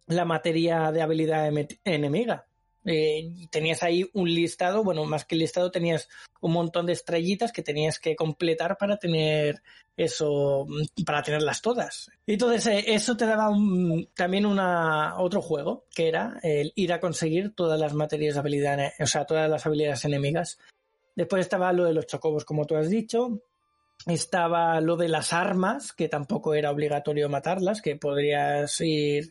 [0.07, 1.51] la materia de habilidad
[1.83, 2.47] enemiga.
[2.85, 6.09] Eh, tenías ahí un listado, bueno, más que listado, tenías
[6.41, 9.63] un montón de estrellitas que tenías que completar para tener
[9.97, 10.67] eso,
[11.07, 12.11] para tenerlas todas.
[12.27, 13.51] Y entonces eh, eso te daba
[14.15, 18.93] también una, otro juego, que era el ir a conseguir todas las materias de habilidad,
[19.01, 20.59] o sea, todas las habilidades enemigas.
[21.17, 23.41] Después estaba lo de los chocobos, como tú has dicho.
[24.07, 29.31] Estaba lo de las armas, que tampoco era obligatorio matarlas, que podrías ir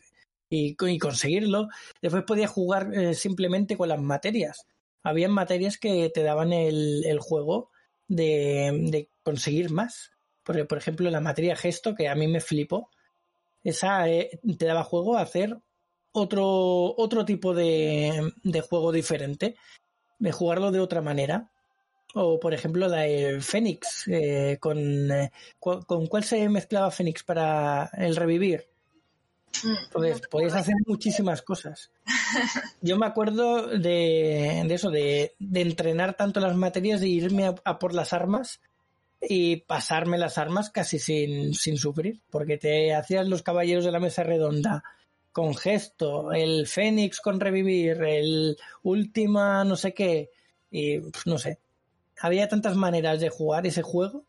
[0.54, 1.68] y, conseguirlo.
[2.00, 4.66] Después podías jugar eh, simplemente con las materias.
[5.02, 7.70] Habían materias que te daban el, juego
[8.08, 10.12] de, conseguir más.
[10.42, 12.90] Por ejemplo, la materia gesto, que a mí me flipó,
[13.62, 15.58] esa eh, te daba juego a hacer
[16.12, 19.56] otro, otro tipo de, de juego diferente,
[20.18, 21.50] de jugarlo de otra manera.
[22.14, 24.78] O, por ejemplo, la de Fénix, eh, con,
[25.58, 28.73] ¿con cuál se mezclaba Fénix para el revivir?
[29.62, 31.90] Entonces, podéis hacer muchísimas cosas.
[32.80, 38.12] Yo me acuerdo de, eso, de, entrenar tanto las materias, de irme a, por las
[38.12, 38.60] armas
[39.20, 44.00] y pasarme las armas casi sin, sin sufrir, porque te hacías los caballeros de la
[44.00, 44.82] mesa redonda
[45.32, 50.30] con gesto, el fénix con revivir, el última no sé qué,
[50.70, 51.58] y no sé.
[52.20, 54.24] Había tantas maneras de jugar ese juego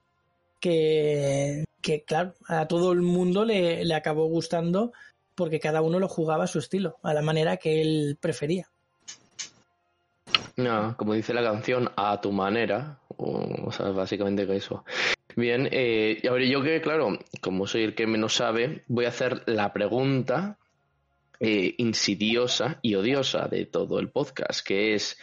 [0.59, 4.93] que, que claro, a todo el mundo le, le acabó gustando
[5.35, 8.67] porque cada uno lo jugaba a su estilo, a la manera que él prefería.
[10.57, 14.85] No, como dice la canción, a tu manera, o, sea, básicamente eso.
[15.35, 19.43] Bien, eh, ahora yo que, claro, como soy el que menos sabe, voy a hacer
[19.47, 20.57] la pregunta
[21.41, 25.17] eh, insidiosa y odiosa de todo el podcast, que es,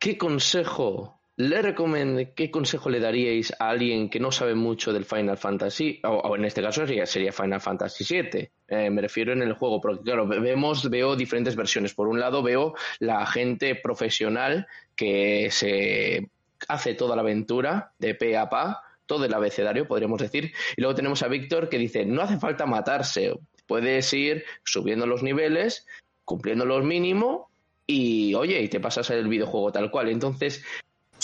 [0.00, 5.04] ¿qué consejo le recomendé, ¿qué consejo le daríais a alguien que no sabe mucho del
[5.04, 6.00] Final Fantasy?
[6.02, 8.50] O, en este caso sería, sería Final Fantasy VII.
[8.66, 11.94] Eh, me refiero en el juego, porque claro, vemos, veo diferentes versiones.
[11.94, 16.28] Por un lado veo la gente profesional que se
[16.66, 20.52] hace toda la aventura de pe a pa, todo el abecedario, podríamos decir.
[20.76, 23.32] Y luego tenemos a Víctor que dice, no hace falta matarse,
[23.68, 25.86] puedes ir subiendo los niveles,
[26.24, 27.42] cumpliendo los mínimos
[27.86, 30.08] y oye, y te pasas el videojuego tal cual.
[30.08, 30.64] Entonces,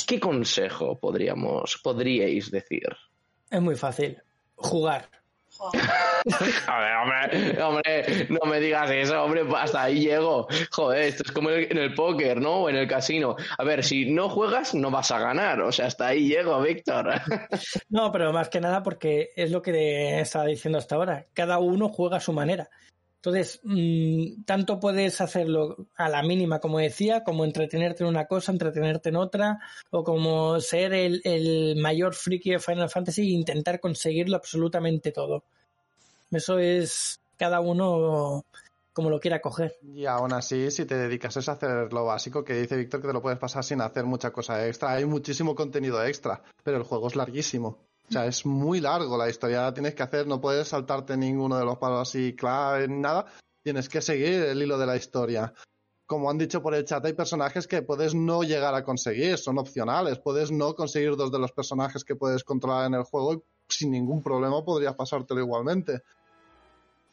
[0.06, 2.88] ¿Qué consejo podríamos, podríais decir?
[3.50, 4.22] Es muy fácil.
[4.56, 5.08] Jugar.
[6.68, 10.48] hombre, hombre, no me digas eso, hombre, hasta ahí llego.
[10.72, 12.62] Joder, esto es como en el póker, ¿no?
[12.62, 13.36] O en el casino.
[13.56, 15.60] A ver, si no juegas, no vas a ganar.
[15.60, 17.10] O sea, hasta ahí llego, Víctor.
[17.88, 21.26] No, pero más que nada porque es lo que estaba diciendo hasta ahora.
[21.32, 22.68] Cada uno juega a su manera.
[23.24, 28.52] Entonces, mm, tanto puedes hacerlo a la mínima, como decía, como entretenerte en una cosa,
[28.52, 34.36] entretenerte en otra, o como ser el, mayor friki de Final Fantasy e intentar conseguirlo
[34.36, 35.42] absolutamente todo.
[36.30, 38.44] Eso es cada uno
[38.92, 39.78] como lo quiera coger.
[39.82, 43.14] Y aún así, si te dedicas a hacer lo básico, que dice Víctor que te
[43.14, 47.08] lo puedes pasar sin hacer mucha cosa extra, hay muchísimo contenido extra, pero el juego
[47.08, 47.78] es larguísimo.
[48.08, 51.58] O sea, es muy largo la historia, la tienes que hacer, no puedes saltarte ninguno
[51.58, 53.26] de los palos así clave, nada.
[53.62, 55.52] Tienes que seguir el hilo de la historia.
[56.06, 59.58] Como han dicho por el chat, hay personajes que puedes no llegar a conseguir, son
[59.58, 60.18] opcionales.
[60.18, 63.90] Puedes no conseguir dos de los personajes que puedes controlar en el juego y sin
[63.90, 66.02] ningún problema podrías pasártelo igualmente.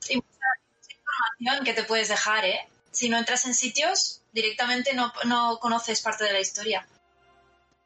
[0.10, 0.46] Y mucha,
[0.90, 2.68] información que te puedes dejar, ¿eh?
[2.92, 6.86] Si no entras en sitios, directamente no conoces parte de la historia.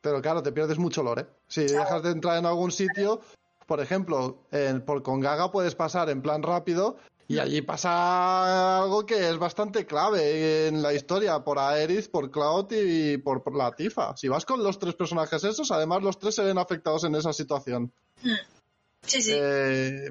[0.06, 1.26] Pero claro, te pierdes mucho lore.
[1.48, 3.22] Si dejas de entrar en algún sitio,
[3.66, 4.44] por ejemplo,
[4.86, 9.88] por con Gaga puedes pasar en plan rápido y allí pasa algo que es bastante
[9.88, 14.16] clave en la historia, por Aerith, por Cloud y por, la Tifa.
[14.16, 17.34] Si vas con los tres personajes esos, además los tres se ven afectados en esa
[17.34, 17.92] situación.
[18.22, 18.36] Hmm.
[19.08, 19.32] Sí, sí.
[19.34, 20.08] Eh,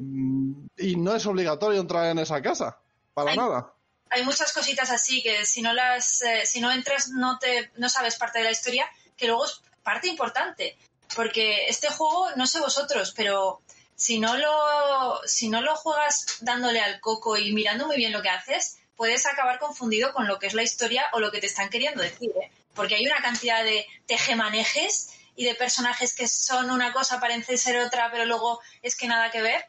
[0.77, 2.81] y no es obligatorio entrar en esa casa,
[3.15, 3.73] para nada.
[4.11, 7.89] Hay muchas cositas así que si no las, eh, si no entras no te, no
[7.89, 9.45] sabes parte de la historia, que luego
[9.85, 10.77] parte importante,
[11.15, 13.61] porque este juego, no sé vosotros, pero
[13.95, 18.23] si no lo, si no lo juegas dándole al coco y mirando muy bien lo
[18.23, 21.47] que haces, puedes acabar confundido con lo que es la historia o lo que te
[21.47, 22.51] están queriendo decir, ¿eh?
[22.75, 27.79] porque hay una cantidad de tejemanejes y de personajes que son una cosa, parecen ser
[27.79, 29.67] otra, pero luego es que nada que ver,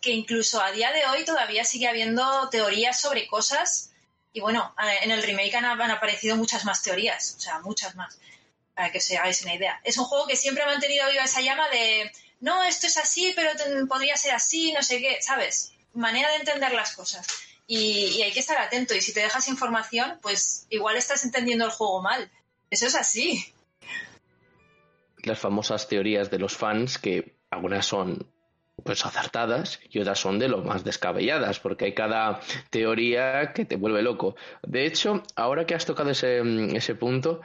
[0.00, 3.90] que incluso a día de hoy todavía sigue habiendo teorías sobre cosas
[4.32, 8.18] y bueno, en el remake han, han aparecido muchas más teorías, o sea, muchas más
[8.80, 9.78] para que os hagáis una idea.
[9.84, 13.34] Es un juego que siempre ha mantenido viva esa llama de, no, esto es así,
[13.36, 13.50] pero
[13.86, 15.74] podría ser así, no sé qué, ¿sabes?
[15.92, 17.26] Manera de entender las cosas.
[17.66, 18.94] Y, hay que estar atento.
[18.94, 22.30] Y si te dejas información, pues igual estás entendiendo el juego mal.
[22.70, 23.52] Eso es así.
[25.24, 28.32] Las famosas teorías de los fans, que algunas son
[28.82, 32.40] pues acertadas y otras son de lo más descabelladas, porque hay cada
[32.70, 34.36] teoría que te vuelve loco.
[34.62, 36.40] De hecho, ahora que has tocado ese,
[36.74, 37.42] ese punto,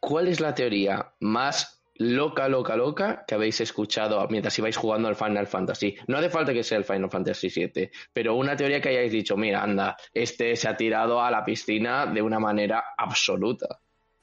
[0.00, 5.16] ¿cuál es la teoría más loca, loca, loca que habéis escuchado mientras ibais jugando al
[5.16, 5.96] Final Fantasy.
[6.06, 9.36] No hace falta que sea el Final Fantasy VII, pero una teoría que hayáis dicho,
[9.36, 13.80] mira, anda, este se ha tirado a la piscina de una manera absoluta.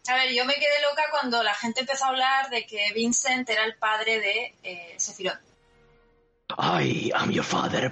[0.08, 3.50] A ver, yo me quedé loca cuando la gente empezó a hablar de que Vincent
[3.50, 5.40] era el padre de eh, Sephiroth.
[6.58, 7.92] Ay, I'm your father.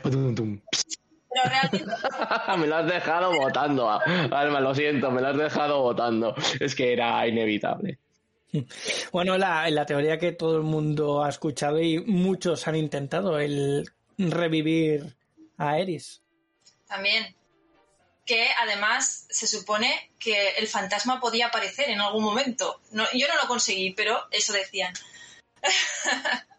[1.33, 2.57] Pero realmente...
[2.57, 6.35] me lo has dejado votando, Alma, lo siento, me lo has dejado votando.
[6.59, 7.99] Es que era inevitable.
[9.11, 13.89] Bueno, la, la teoría que todo el mundo ha escuchado y muchos han intentado, el
[14.17, 15.15] revivir
[15.57, 16.21] a Eris.
[16.87, 17.35] También.
[18.25, 22.79] Que además se supone que el fantasma podía aparecer en algún momento.
[22.91, 24.93] No, yo no lo conseguí, pero eso decían.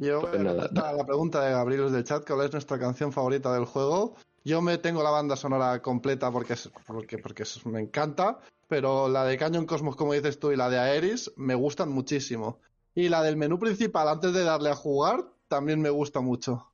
[0.00, 4.16] Yo, pues la pregunta de Gabriel del chat, ¿cuál es nuestra canción favorita del juego?
[4.44, 9.36] Yo me tengo la banda sonora completa porque, porque, porque me encanta, pero la de
[9.36, 12.58] Canyon Cosmos, como dices tú, y la de Aeris me gustan muchísimo.
[12.94, 16.66] Y la del menú principal, antes de darle a jugar, también me gusta mucho.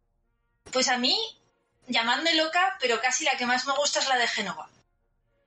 [0.73, 1.19] Pues a mí,
[1.89, 4.71] llamadme loca, pero casi la que más me gusta es la de Génova.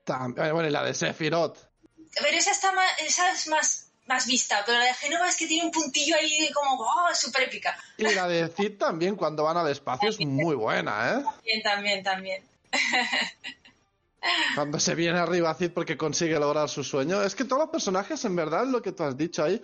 [0.05, 1.57] Eh, bueno, y la de Sephiroth.
[2.13, 5.45] Pero esa, está más, esa es más, más vista, pero la de Génova es que
[5.45, 7.77] tiene un puntillo ahí como oh, súper épica.
[7.95, 11.23] Y la de Cid también, cuando van al espacio, es muy buena, ¿eh?
[11.23, 12.43] También, también, también.
[14.53, 17.21] Cuando se viene arriba Cid porque consigue lograr su sueño.
[17.21, 19.61] Es que todos los personajes, en verdad, lo que tú has dicho ahí.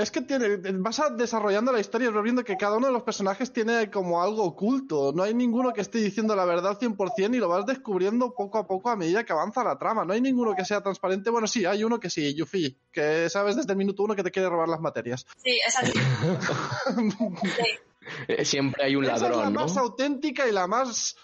[0.00, 3.02] Es que tiene, vas desarrollando la historia y vas viendo que cada uno de los
[3.02, 5.12] personajes tiene como algo oculto.
[5.12, 8.66] No hay ninguno que esté diciendo la verdad 100% y lo vas descubriendo poco a
[8.66, 10.04] poco a medida que avanza la trama.
[10.04, 11.30] No hay ninguno que sea transparente.
[11.30, 14.30] Bueno, sí, hay uno que sí, Yuffie, que sabes desde el minuto uno que te
[14.30, 15.26] quiere robar las materias.
[15.36, 15.98] Sí, exacto.
[18.26, 19.30] Eh, siempre hay un ladrón.
[19.30, 19.60] Esa es la ¿no?
[19.60, 21.16] más auténtica y la más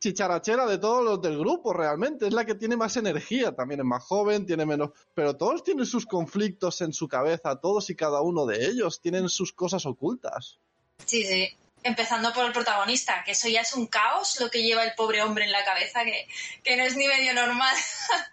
[0.00, 2.26] chicharachera de todos los del grupo, realmente.
[2.26, 4.90] Es la que tiene más energía, también es más joven, tiene menos...
[5.14, 9.28] Pero todos tienen sus conflictos en su cabeza, todos y cada uno de ellos tienen
[9.28, 10.58] sus cosas ocultas.
[11.04, 11.48] Sí, sí.
[11.82, 15.22] Empezando por el protagonista, que eso ya es un caos lo que lleva el pobre
[15.22, 16.26] hombre en la cabeza, que,
[16.62, 17.74] que no es ni medio normal.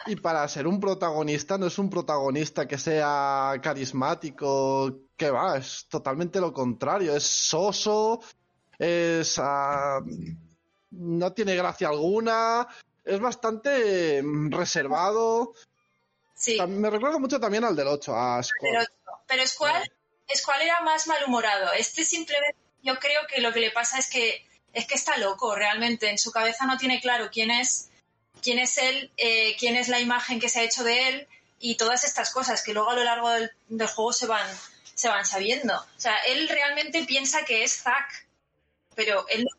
[0.06, 5.86] y para ser un protagonista, no es un protagonista que sea carismático, que va, es
[5.90, 8.22] totalmente lo contrario, es soso,
[8.80, 9.38] es...
[9.38, 10.47] Uh
[10.92, 12.68] no tiene gracia alguna,
[13.04, 15.54] es bastante mm, reservado.
[16.36, 16.58] Sí.
[16.68, 18.86] Me recuerda mucho también al del 8, a Pero,
[19.28, 21.74] pero Squall, era más malhumorado.
[21.74, 25.56] Este simplemente, yo creo que lo que le pasa es que es que está loco
[25.56, 26.10] realmente.
[26.10, 27.90] En su cabeza no tiene claro quién es,
[28.44, 31.28] quién es él, eh, quién es la imagen que se ha hecho de él
[31.60, 34.48] y todas estas cosas que luego a lo largo del, del juego se van,
[34.94, 35.74] se van sabiendo.
[35.74, 38.28] O sea, él realmente piensa que es Zack
[38.98, 39.57] pero él no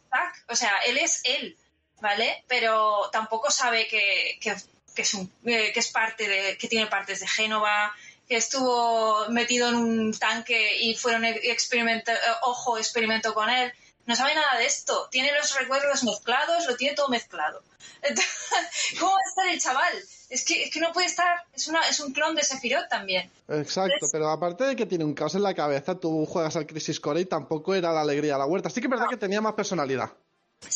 [0.49, 1.57] o sea, él es él,
[2.01, 2.45] ¿vale?
[2.49, 4.57] Pero tampoco sabe que, que,
[4.97, 7.95] es, un, eh, que es parte de, que tiene partes de Génova,
[8.29, 13.73] que estuvo metido en un tanque y fueron experimento, eh, ojo, experimento con él.
[14.09, 15.07] No sabe nada de esto.
[15.11, 17.61] Tiene los recuerdos mezclados, lo tiene todo mezclado.
[18.99, 19.93] ¿Cómo va a estar el chaval?
[20.31, 23.31] Es que, es que no puede estar, es, una, es un clon de Sephiroth también.
[23.49, 27.01] Exacto, pero aparte de que tiene un caos en la cabeza, tú juegas al Crisis
[27.01, 28.71] Core y tampoco era la alegría a la huerta.
[28.71, 30.11] Sí que es verdad que tenía más personalidad.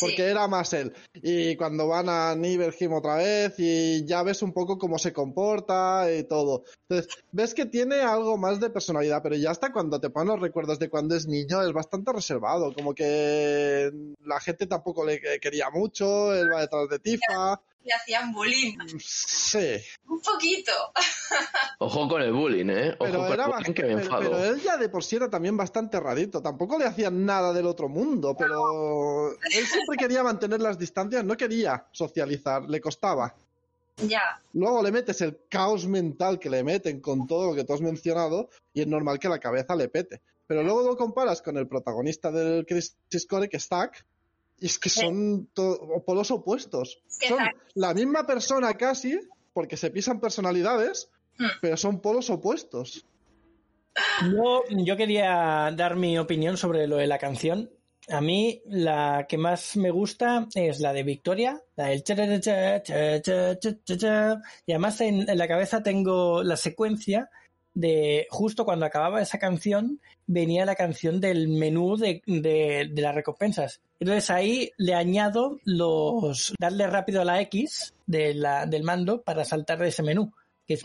[0.01, 0.93] Porque era más él.
[1.15, 6.07] Y cuando van a Nibelheim otra vez y ya ves un poco cómo se comporta
[6.13, 6.65] y todo.
[6.89, 10.41] Entonces, ves que tiene algo más de personalidad, pero ya hasta cuando te ponen los
[10.41, 12.73] recuerdos de cuando es niño es bastante reservado.
[12.73, 13.91] Como que
[14.25, 18.77] la gente tampoco le quería mucho, él va detrás de Tifa le hacían bullying.
[18.99, 19.77] Sí.
[20.09, 20.73] Un poquito.
[21.79, 22.97] Ojo con el bullying, ¿eh?
[22.99, 24.31] Ojo pero, con era el bullying que me pero, enfado.
[24.31, 26.43] pero, él ya de por sí era también bastante rarito.
[26.43, 31.37] Tampoco le hacían nada del otro mundo, pero él siempre quería mantener las distancias, no
[31.37, 33.35] quería socializar, le costaba.
[33.97, 34.43] Ya.
[34.55, 37.81] Luego le metes el caos mental que le meten con todo lo que tú has
[37.81, 40.23] mencionado y es normal que la cabeza le pete.
[40.47, 44.05] Pero luego lo comparas con el protagonista del Crisis Core, que es Zack,
[44.63, 45.49] es que son
[46.07, 47.03] polos opuestos.
[47.09, 47.39] son
[47.75, 49.19] la misma persona casi,
[49.53, 51.47] porque se pisan personalidades, hmm.
[51.61, 53.05] pero son polos opuestos.
[54.23, 57.71] Yo, yo quería dar mi opinión sobre lo de la canción.
[58.09, 62.03] A mí la que más me gusta es la de Victoria, la del
[64.67, 67.31] y además en, en la cabeza tengo la secuencia
[67.75, 73.81] de justo cuando acababa esa canción venía la canción del menú de, de, las recompensas.
[73.99, 79.45] Entonces ahí le añado los darle rápido a la X de la, del mando para
[79.45, 80.33] saltar de ese menú.
[80.67, 80.83] Que es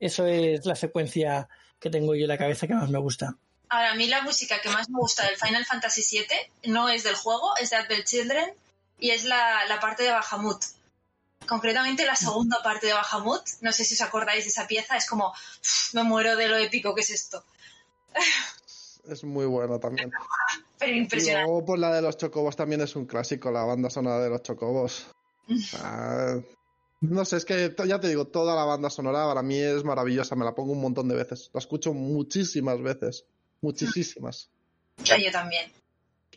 [0.00, 1.48] eso es la secuencia
[1.78, 3.36] que tengo yo en la cabeza que más me gusta.
[3.68, 7.04] Ahora, a mí la música que más me gusta del Final Fantasy VII no es
[7.04, 8.50] del juego, es de Apple Children
[8.98, 10.62] y es la, la parte de Bahamut.
[11.50, 15.04] Concretamente la segunda parte de Bahamut, no sé si os acordáis de esa pieza, es
[15.08, 17.44] como, "Uf, me muero de lo épico que es esto.
[19.08, 20.12] Es muy bueno también.
[20.78, 21.44] Pero Y impresionante.
[21.50, 24.42] luego, pues la de los chocobos también es un clásico, la banda sonora de los
[24.42, 25.06] chocobos.
[25.74, 26.36] Ah,
[27.00, 30.36] no sé, es que ya te digo, toda la banda sonora para mí es maravillosa,
[30.36, 31.50] me la pongo un montón de veces.
[31.52, 33.24] La escucho muchísimas veces.
[33.62, 34.48] Muchísimas.
[35.04, 35.72] Yo también.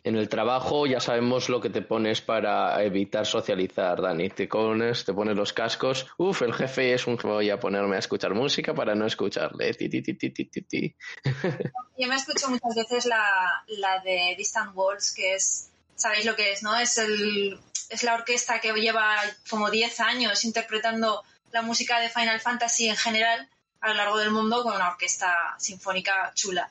[0.04, 4.28] En el trabajo ya sabemos lo que te pones para evitar socializar, Dani.
[4.28, 6.06] Te pones, te pones los cascos.
[6.18, 7.16] Uf, el jefe es un...
[7.16, 9.72] Voy a ponerme a escuchar música para no escucharle.
[9.72, 10.94] Ti, ti, ti.
[11.98, 16.52] Yo me escucho muchas veces la, la de Distant Worlds, que es, ¿sabéis lo que
[16.52, 16.76] es, no?
[16.76, 19.16] Es, el, es la orquesta que lleva
[19.48, 23.48] como 10 años interpretando la música de Final Fantasy en general
[23.80, 26.70] a lo largo del mundo con una orquesta sinfónica chula.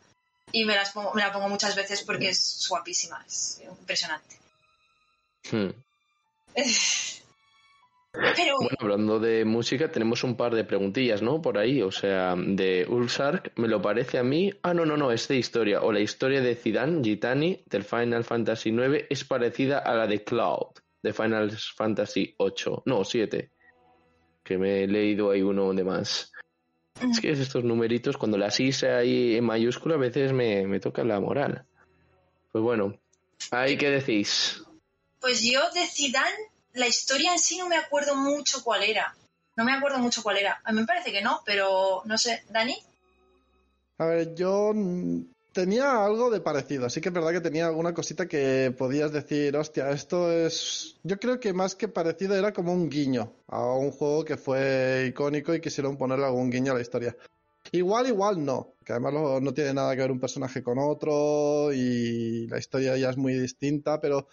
[0.53, 4.37] Y me, las pongo- me la pongo muchas veces porque es guapísima, es impresionante.
[5.51, 5.71] Hmm.
[8.35, 11.41] Pero Bueno, hablando de música, tenemos un par de preguntillas, ¿no?
[11.41, 14.53] Por ahí, o sea, de Ulsark, me lo parece a mí.
[14.61, 15.81] Ah, no, no, no, es de historia.
[15.81, 20.23] O la historia de Zidane, Gitani, del Final Fantasy IX, es parecida a la de
[20.23, 22.83] Cloud, de Final Fantasy VIII.
[22.85, 23.49] No, 7.
[24.43, 26.31] Que me he leído ahí uno de más.
[27.01, 31.03] Es que estos numeritos, cuando las hice ahí en mayúscula, a veces me, me toca
[31.03, 31.65] la moral.
[32.51, 32.97] Pues bueno,
[33.51, 34.63] ahí qué decís.
[35.19, 39.15] pues yo de Zidane, la historia en sí no me acuerdo mucho cuál era.
[39.55, 40.61] No me acuerdo mucho cuál era.
[40.63, 42.43] A mí me parece que no, pero no sé.
[42.49, 42.75] ¿Dani?
[43.97, 44.73] A ver, yo
[45.53, 49.55] tenía algo de parecido, así que es verdad que tenía alguna cosita que podías decir,
[49.55, 50.97] hostia, esto es...
[51.03, 55.05] Yo creo que más que parecido era como un guiño a un juego que fue
[55.09, 57.15] icónico y quisieron ponerle algún guiño a la historia.
[57.71, 62.47] Igual, igual no, que además no tiene nada que ver un personaje con otro y
[62.47, 64.27] la historia ya es muy distinta, pero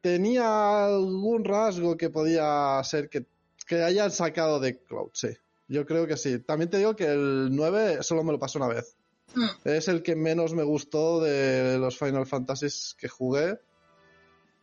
[0.00, 3.26] tenía algún rasgo que podía ser que,
[3.66, 5.28] que hayan sacado de Cloud, sí.
[5.68, 6.40] Yo creo que sí.
[6.40, 8.96] También te digo que el 9 solo me lo pasó una vez.
[9.34, 9.46] Hmm.
[9.64, 13.58] Es el que menos me gustó de los Final Fantasies que jugué.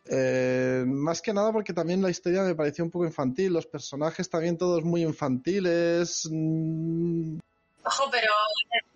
[0.09, 3.53] Eh, más que nada porque también la historia me pareció un poco infantil.
[3.53, 6.28] Los personajes también todos muy infantiles.
[6.32, 7.38] Mm,
[7.84, 8.32] Ojo, pero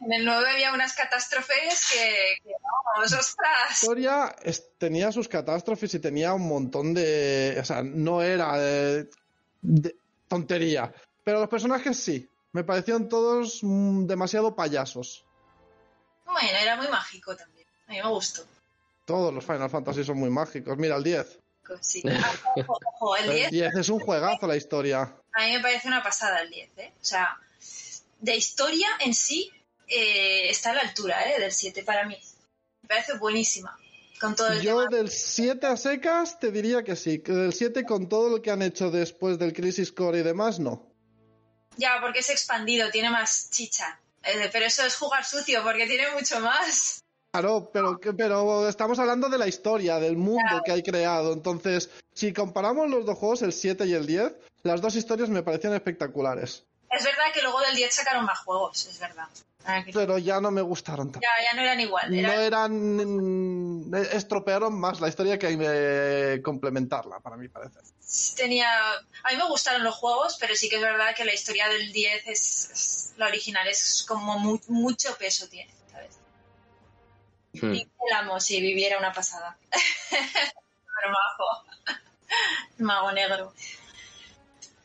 [0.01, 3.81] en el 9 había unas catástrofes que, que vamos, La ostras.
[3.83, 7.57] historia es- tenía sus catástrofes y tenía un montón de...
[7.61, 9.09] O sea, no era de,
[9.61, 9.95] de
[10.27, 10.93] tontería.
[11.23, 12.27] Pero los personajes sí.
[12.51, 15.23] Me parecieron todos mm, demasiado payasos.
[16.25, 17.67] Bueno, era muy mágico también.
[17.87, 18.43] A mí me gustó.
[19.05, 20.77] Todos los Final Fantasy son muy mágicos.
[20.77, 21.39] Mira, el 10.
[21.81, 22.03] Sí.
[22.57, 25.01] Ojo, ojo, el 10 El 10 es un juegazo la historia.
[25.33, 26.93] a mí me parece una pasada el 10, ¿eh?
[27.01, 27.37] O sea,
[28.19, 29.51] de historia en sí
[29.87, 31.39] eh, está a la altura ¿eh?
[31.39, 32.17] del 7 para mí.
[32.81, 33.77] Me parece buenísima.
[34.19, 34.97] Con todo el Yo tema.
[34.97, 37.19] del 7 a secas te diría que sí.
[37.19, 40.59] Que del 7 con todo lo que han hecho después del Crisis Core y demás,
[40.59, 40.91] no.
[41.77, 43.99] Ya, porque es expandido, tiene más chicha.
[44.23, 47.01] Eh, pero eso es jugar sucio, porque tiene mucho más.
[47.31, 51.33] Claro, pero, pero estamos hablando de la historia, del mundo que hay creado.
[51.33, 55.43] Entonces, si comparamos los dos juegos, el 7 y el 10, las dos historias me
[55.43, 56.65] parecían espectaculares.
[56.91, 59.27] Es verdad que luego del 10 sacaron más juegos, es verdad.
[59.63, 61.21] Ah, Pero ya no me gustaron tanto.
[61.25, 62.09] Ya, ya no eran igual.
[62.21, 62.71] No Eran,
[63.89, 67.81] mm, Estropearon más la historia que eh, complementarla, para mi parecer.
[68.35, 68.67] tenía...
[69.23, 71.91] A mí me gustaron los juegos, pero sí que es verdad que la historia del
[71.93, 72.69] 10 es...
[72.71, 76.17] es- la original es como mu- mucho peso tiene, ¿sabes?
[77.53, 77.73] Hmm.
[77.75, 79.57] Y el amo, si viviera una pasada.
[80.09, 81.65] Pero majo.
[82.79, 83.53] Mago negro.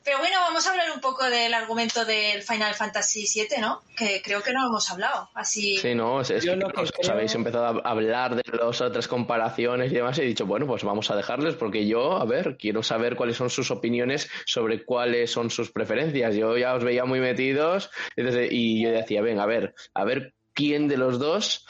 [0.06, 3.82] Pero bueno, vamos a hablar un poco del argumento del Final Fantasy VII, ¿no?
[3.96, 5.28] Que creo que no hemos hablado.
[5.34, 5.78] Así.
[5.78, 8.42] Sí, no, es, es Yo que lo que os, creo- habéis empezado a hablar de
[8.56, 12.18] las otras comparaciones y demás y he dicho, bueno, pues vamos a dejarles porque yo,
[12.18, 16.36] a ver, quiero saber cuáles son sus opiniones sobre cuáles son sus preferencias.
[16.36, 20.04] Yo ya os veía muy metidos y desde- y yo decía, venga, a ver, a
[20.04, 21.66] ver quién de los dos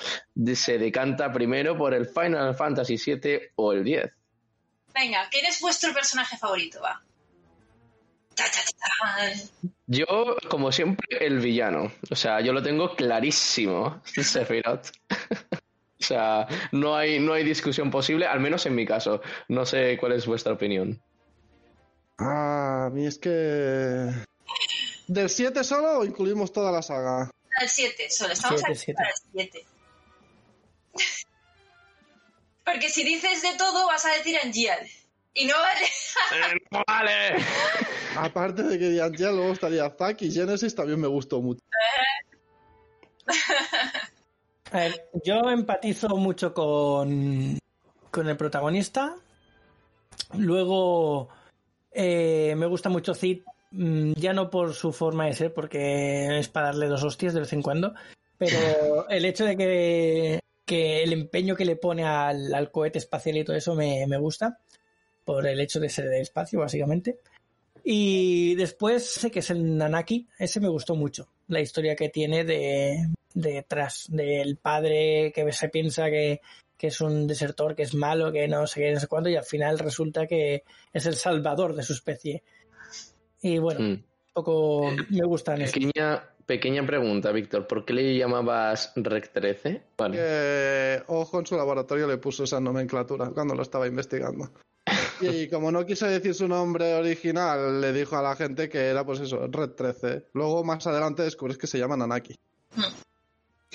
[0.55, 4.13] se decanta primero por el Final Fantasy VII o el 10.
[4.95, 6.81] Venga, ¿quién es vuestro personaje favorito?
[6.83, 7.03] Va.
[9.87, 11.93] Yo, como siempre, el villano.
[12.11, 14.91] O sea, yo lo tengo clarísimo, Sephiroth.
[15.11, 19.21] o sea, no hay, no hay discusión posible, al menos en mi caso.
[19.49, 21.01] No sé cuál es vuestra opinión.
[22.19, 24.11] Ah, a mí es que.
[25.09, 27.31] ¿Del 7 solo o incluimos toda la saga?
[27.59, 28.33] Al 7, solo.
[28.33, 28.97] Estamos Siete, aquí siete.
[28.99, 29.67] para el 7.
[32.65, 34.81] Porque si dices de todo, vas a decir Angial.
[35.37, 35.85] Y no vale.
[35.85, 37.45] Eh, ¡Vale!
[38.17, 41.61] Aparte de que ya luego estaría Zack y Genesis también me gustó mucho.
[44.73, 47.59] A ver, yo empatizo mucho con,
[48.11, 49.15] con el protagonista.
[50.35, 51.29] Luego
[51.93, 56.49] eh, me gusta mucho Cid, mm, ya no por su forma de ser, porque es
[56.49, 57.95] para darle dos hostias de vez en cuando,
[58.39, 58.59] pero
[59.09, 63.45] el hecho de que, que el empeño que le pone al, al cohete espacial y
[63.45, 64.59] todo eso me, me gusta,
[65.27, 67.19] por el hecho de ser del espacio, básicamente.
[67.85, 72.45] Y después sé que es el Nanaki, ese me gustó mucho, la historia que tiene
[72.45, 76.41] de, detrás del padre que se piensa que,
[76.77, 79.37] que es un desertor, que es malo, que no sé qué, no sé cuándo, y
[79.37, 80.63] al final resulta que
[80.93, 82.43] es el salvador de su especie.
[83.43, 83.93] Y bueno, Mm.
[83.93, 85.75] un poco me gustan eso.
[85.75, 87.67] Pequeña, pequeña pregunta, Víctor.
[87.67, 89.83] ¿Por qué le llamabas Rec 13?
[89.97, 90.17] Vale.
[90.17, 94.51] Que Ojo en su laboratorio le puso esa nomenclatura cuando lo estaba investigando.
[95.21, 99.05] Y como no quiso decir su nombre original, le dijo a la gente que era,
[99.05, 100.27] pues eso, Red 13.
[100.33, 102.35] Luego, más adelante, descubres que se llama Nanaki.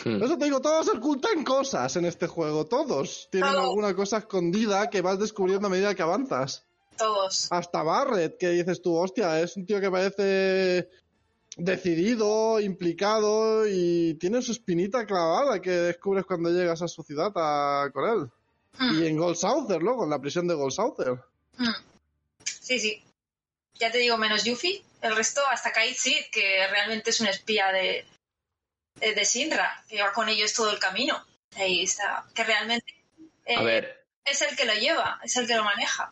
[0.03, 0.19] Hmm.
[0.19, 2.65] Por eso te digo, todos ocultan cosas en este juego.
[2.65, 3.61] Todos tienen Todo.
[3.61, 6.65] alguna cosa escondida que vas descubriendo a medida que avanzas.
[6.97, 7.47] Todos.
[7.51, 10.89] Hasta Barret, que dices tú, hostia, es un tío que parece
[11.57, 17.89] decidido, implicado y tiene su espinita clavada que descubres cuando llegas a su ciudad a,
[17.93, 18.29] con él.
[18.79, 19.01] Hmm.
[19.01, 21.19] Y en Gold Souther, luego, en la prisión de Gold Souther.
[22.43, 23.03] Sí, sí.
[23.75, 24.83] Ya te digo, menos Yuffie.
[25.01, 28.05] El resto, hasta Kaid Sid, que realmente es un espía de,
[28.95, 31.25] de, de Sinra, que lleva con ellos todo el camino.
[31.55, 32.23] Ahí está.
[32.35, 32.93] Que realmente
[33.45, 36.11] eh, A ver, es el que lo lleva, es el que lo maneja.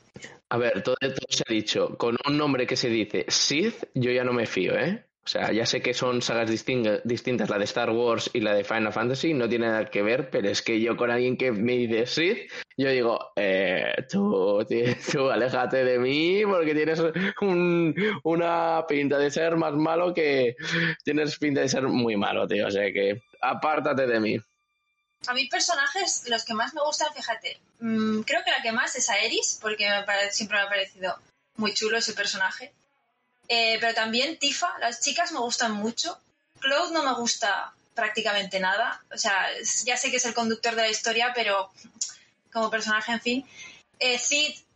[0.50, 1.98] a ver, todo, todo se ha dicho.
[1.98, 5.06] Con un nombre que se dice Sith, yo ya no me fío, ¿eh?
[5.30, 8.64] O sea, ya sé que son sagas distintas, la de Star Wars y la de
[8.64, 11.74] Final Fantasy, no tiene nada que ver, pero es que yo con alguien que me
[11.74, 14.66] dice Sith, yo digo, eh, tú,
[15.12, 17.00] tú, aléjate de mí porque tienes
[17.42, 20.56] un- una pinta de ser más malo que...
[21.04, 24.36] Tienes pinta de ser muy malo, tío, o sea que apártate de mí.
[25.28, 28.96] A mí personajes, los que más me gustan, fíjate, mm, creo que la que más
[28.96, 31.14] es Aeris, porque me pare- siempre me ha parecido
[31.58, 32.72] muy chulo ese personaje.
[33.50, 36.18] Eh, pero también Tifa, las chicas me gustan mucho.
[36.60, 39.04] Cloud no me gusta prácticamente nada.
[39.12, 39.48] O sea,
[39.84, 41.72] ya sé que es el conductor de la historia, pero
[42.54, 43.50] como personaje, en fin.
[44.00, 44.20] Eh,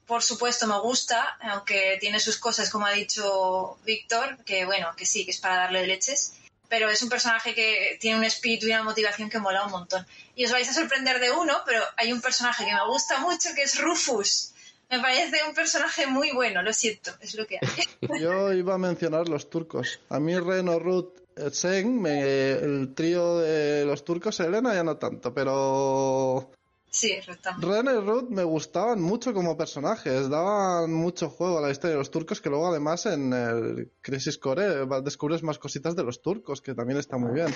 [0.07, 5.05] por supuesto, me gusta, aunque tiene sus cosas, como ha dicho Víctor, que bueno, que
[5.05, 6.33] sí, que es para darle leches.
[6.67, 10.05] Pero es un personaje que tiene un espíritu y una motivación que mola un montón.
[10.35, 13.53] Y os vais a sorprender de uno, pero hay un personaje que me gusta mucho
[13.53, 14.52] que es Rufus.
[14.93, 18.19] Me parece un personaje muy bueno, lo siento, es lo que hay.
[18.21, 19.99] Yo iba a mencionar los turcos.
[20.09, 21.13] A mí Reno, Ruth,
[21.51, 26.51] Sen, me- el trío de los turcos, Elena ya no tanto, pero
[26.91, 27.11] Sí.
[27.57, 31.97] Ren y Ruth me gustaban mucho como personajes, daban mucho juego a la historia de
[31.97, 36.61] los turcos, que luego además en el Crisis Core descubres más cositas de los turcos,
[36.61, 37.47] que también está muy bien.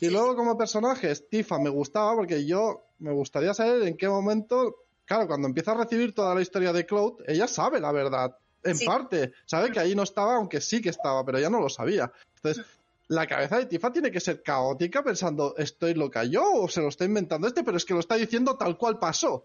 [0.00, 4.74] Y luego como personajes, Tifa me gustaba porque yo me gustaría saber en qué momento,
[5.06, 8.76] claro, cuando empieza a recibir toda la historia de Cloud, ella sabe la verdad, en
[8.76, 8.84] Sí.
[8.84, 12.12] parte, sabe que ahí no estaba, aunque sí que estaba, pero ella no lo sabía.
[12.36, 12.64] Entonces,
[13.08, 16.88] la cabeza de Tifa tiene que ser caótica pensando, ¿estoy loca yo o se lo
[16.88, 17.62] está inventando este?
[17.62, 19.44] Pero es que lo está diciendo tal cual pasó.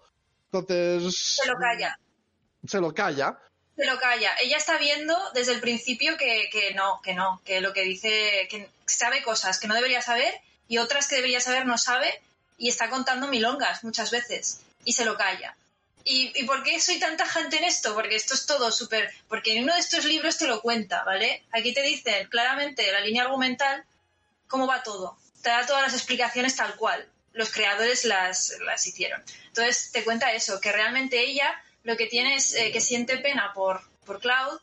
[0.52, 1.98] Entonces, Se lo calla,
[2.68, 3.40] se lo calla.
[3.76, 4.32] se lo calla.
[4.42, 8.48] Ella está viendo desde el principio que, que no, que no, que lo que dice,
[8.50, 10.34] que sabe cosas que no debería saber
[10.68, 12.12] y otras que debería saber no sabe
[12.58, 15.56] y está contando milongas muchas veces y se lo calla.
[16.04, 17.94] ¿Y, ¿Y por qué soy tan tajante en esto?
[17.94, 19.14] Porque esto es todo súper...
[19.28, 21.44] Porque en uno de estos libros te lo cuenta, ¿vale?
[21.52, 23.86] Aquí te dicen claramente la línea argumental
[24.48, 25.18] cómo va todo.
[25.42, 27.08] Te da todas las explicaciones tal cual.
[27.34, 29.24] Los creadores las, las hicieron.
[29.48, 33.54] Entonces te cuenta eso, que realmente ella lo que tiene es eh, que siente pena
[33.54, 34.60] por, por Cloud,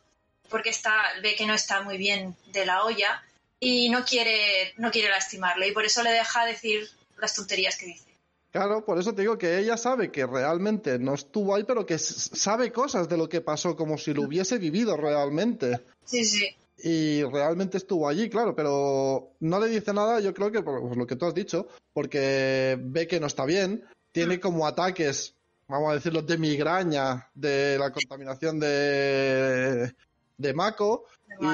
[0.49, 3.23] porque está, ve que no está muy bien de la olla
[3.61, 7.87] y no quiere, no quiere lastimarle y por eso le deja decir las tonterías que
[7.87, 8.08] dice.
[8.51, 11.99] Claro, por eso te digo que ella sabe que realmente no estuvo ahí, pero que
[11.99, 15.81] sabe cosas de lo que pasó, como si lo hubiese vivido realmente.
[16.05, 16.49] Sí, sí.
[16.83, 21.07] Y realmente estuvo allí, claro, pero no le dice nada, yo creo que por lo
[21.07, 25.35] que tú has dicho, porque ve que no está bien, tiene como ataques,
[25.67, 29.93] vamos a decirlo, de migraña de la contaminación de,
[30.39, 31.05] de Mako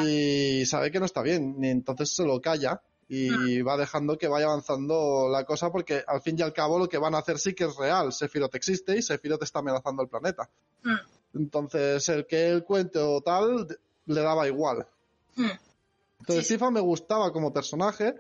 [0.05, 4.29] y sabe que no está bien, y entonces se lo calla y va dejando que
[4.29, 7.39] vaya avanzando la cosa porque al fin y al cabo lo que van a hacer
[7.39, 10.49] sí que es real, Sephiroth existe y Sephiroth está amenazando el planeta.
[10.83, 11.39] Mm.
[11.39, 13.67] Entonces el que él cuente o tal
[14.07, 14.87] le daba igual.
[15.37, 15.51] Mm.
[16.21, 16.55] Entonces Sí.
[16.55, 18.15] Tifa me gustaba como personaje,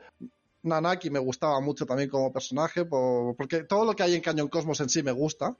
[0.62, 4.48] Nanaki me gustaba mucho también como personaje, por- porque todo lo que hay en Cañón
[4.48, 5.54] Cosmos en sí me gusta.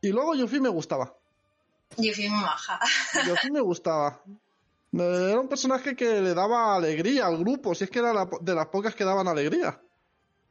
[0.00, 1.14] Y luego Yuffie me gustaba.
[1.96, 2.78] Yo fui muy maja.
[3.26, 4.20] Yuffie me gustaba.
[4.98, 8.28] Eh, Era un personaje que le daba alegría al grupo, si es que era la
[8.40, 9.80] de las pocas que daban alegría.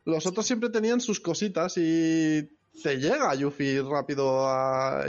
[0.06, 2.50] Los otros siempre tenían sus cositas y
[2.82, 5.06] te llega Yuffie rápido a,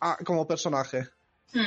[0.00, 1.08] a- como personaje.
[1.52, 1.64] Hmm.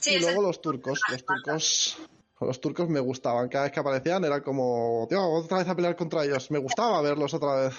[0.00, 1.96] Sí, y luego los turcos, los turcos,
[2.40, 3.48] los turcos me gustaban.
[3.48, 6.50] Cada vez que aparecían era como, tío, otra vez a pelear contra ellos.
[6.50, 7.74] Me gustaba verlos otra vez.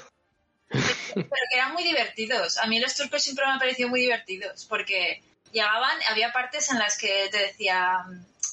[1.13, 2.57] pero que eran muy divertidos.
[2.57, 5.21] A mí los turcos siempre me han parecido muy divertidos porque
[5.51, 8.05] llegaban, había partes en las que te decía,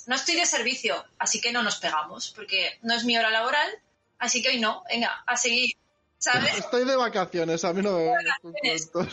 [0.07, 3.71] no estoy de servicio, así que no nos pegamos, porque no es mi hora laboral,
[4.19, 5.77] así que hoy no, venga, a seguir,
[6.19, 6.59] ¿sabes?
[6.59, 8.91] Estoy de vacaciones, a mí no me vacaciones.
[8.93, 9.09] Tengo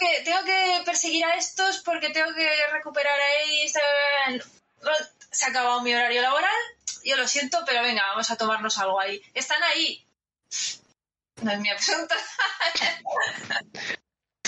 [0.00, 3.78] que, tengo que perseguir a estos porque tengo que recuperar a Ace.
[4.32, 4.42] eh,
[5.30, 6.50] Se ha acabado mi horario laboral,
[7.04, 9.20] yo lo siento, pero venga, vamos a tomarnos algo ahí.
[9.34, 10.04] Están ahí.
[11.42, 12.14] No es mi asunto.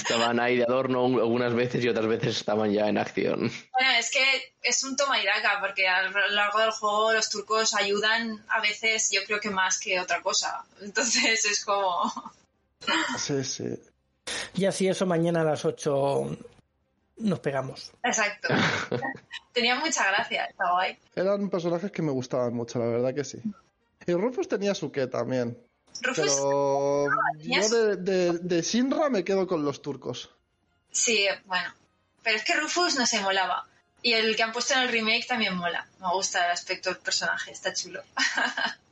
[0.09, 3.39] Estaban ahí de adorno algunas veces y otras veces estaban ya en acción.
[3.41, 4.25] Bueno, es que
[4.63, 8.61] es un toma y daca, porque a lo largo del juego los turcos ayudan a
[8.61, 10.65] veces, yo creo que más que otra cosa.
[10.81, 12.13] Entonces es como.
[13.19, 13.65] Sí, sí.
[14.55, 16.39] Y así eso mañana a las 8
[17.17, 17.91] nos pegamos.
[18.03, 18.49] Exacto.
[19.53, 20.99] Tenía mucha gracia, está guay.
[21.15, 23.39] Eran personajes que me gustaban mucho, la verdad que sí.
[24.07, 25.59] Y Rufus tenía su qué también.
[26.03, 27.09] Rufus, Pero
[27.41, 30.31] yo de, de, de Sinra me quedo con los turcos.
[30.91, 31.73] sí, bueno.
[32.23, 33.67] Pero es que Rufus no se molaba.
[34.03, 35.87] Y el que han puesto en el remake también mola.
[36.01, 38.03] Me gusta el aspecto del personaje, está chulo.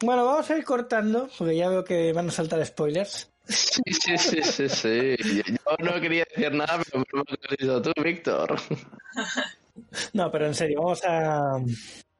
[0.00, 3.30] Bueno, vamos a ir cortando, porque ya veo que van a saltar spoilers.
[3.46, 5.16] Sí, sí, sí, sí, sí.
[5.46, 8.60] Yo no quería decir nada, pero me lo has dicho tú, Víctor.
[10.12, 11.58] No, pero en serio, vamos a,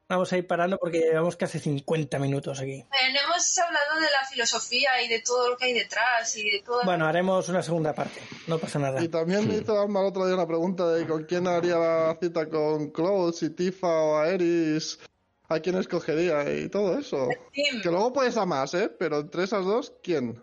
[0.08, 2.72] vamos a ir parando porque llevamos casi 50 minutos aquí.
[2.72, 6.50] Eh, no hemos hablado de la filosofía y de todo lo que hay detrás y
[6.50, 6.82] de todo.
[6.84, 9.02] Bueno, haremos una segunda parte, no pasa nada.
[9.02, 12.18] Y también me hizo Alma el otro día una pregunta de con quién haría la
[12.20, 14.98] cita con Cloud, si Tifa o Aeris,
[15.48, 17.28] a quién escogería y todo eso.
[17.52, 17.82] Tim.
[17.82, 18.88] Que luego puedes a más, ¿eh?
[18.98, 20.42] Pero entre esas dos, ¿quién?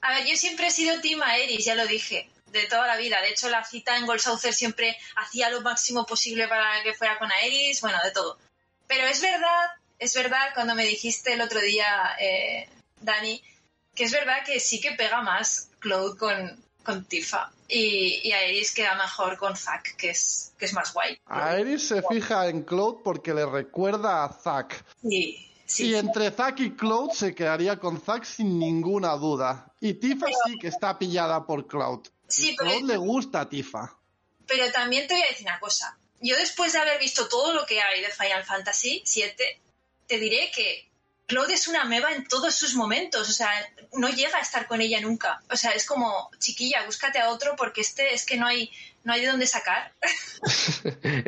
[0.00, 3.20] A ver, yo siempre he sido Team Aeris, ya lo dije, de toda la vida.
[3.20, 7.18] De hecho, la cita en Gold Saucer siempre hacía lo máximo posible para que fuera
[7.18, 8.38] con Aeris, bueno, de todo.
[8.88, 9.66] Pero es verdad,
[9.98, 11.86] es verdad, cuando me dijiste el otro día,
[12.18, 12.68] eh,
[13.00, 13.40] Dani,
[13.94, 17.52] que es verdad que sí que pega más Cloud con, con Tifa.
[17.68, 21.20] Y, y Aeris queda mejor con Zack, que es, que es más guay.
[21.26, 24.84] Aeris se fija en Cloud porque le recuerda a Zack.
[25.02, 25.88] Sí, sí.
[25.90, 29.70] Y entre Zack y Cloud se quedaría con Zack sin ninguna duda.
[29.80, 32.08] Y Tifa sí que está pillada por Cloud.
[32.26, 33.94] Sí, Y pero- Cloud le gusta a Tifa.
[34.46, 35.97] Pero también te voy a decir una cosa.
[36.20, 39.32] Yo después de haber visto todo lo que hay de Final Fantasy VII,
[40.06, 40.88] te diré que
[41.26, 43.28] Claude es una meba en todos sus momentos.
[43.28, 43.50] O sea,
[43.92, 45.42] no llega a estar con ella nunca.
[45.50, 48.70] O sea, es como, chiquilla, búscate a otro porque este es que no hay,
[49.04, 49.92] no hay de dónde sacar.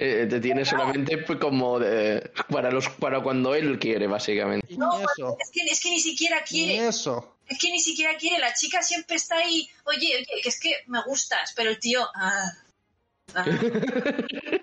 [0.03, 4.67] Eh, te tiene solamente pues, como de- para los para cuando él quiere, básicamente.
[4.73, 5.37] Eso.
[5.41, 6.87] Es que, es que ni siquiera Ni quiere.
[6.89, 7.37] eso.
[7.49, 8.39] Es que ni siquiera quiere.
[8.39, 9.69] La chica siempre está ahí.
[9.85, 11.53] Oye, oye, que es que me gustas.
[11.57, 12.09] Pero el tío.
[12.15, 12.53] ah,
[13.35, 13.45] ah.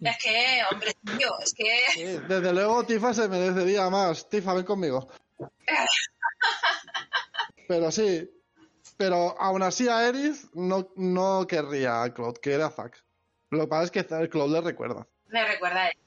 [0.00, 1.64] es que, hombre, tío, es que.
[1.92, 4.28] Sí, Desde luego Tifa se merecería más.
[4.28, 5.08] Tifa, ven conmigo.
[7.68, 8.30] Pero sí.
[8.96, 13.02] Pero aún así a Eris no, no querría a Cloud, quiere a Zack.
[13.50, 15.06] Lo que pasa es que Cloud le recuerda.
[15.28, 15.98] Me recuerda a él.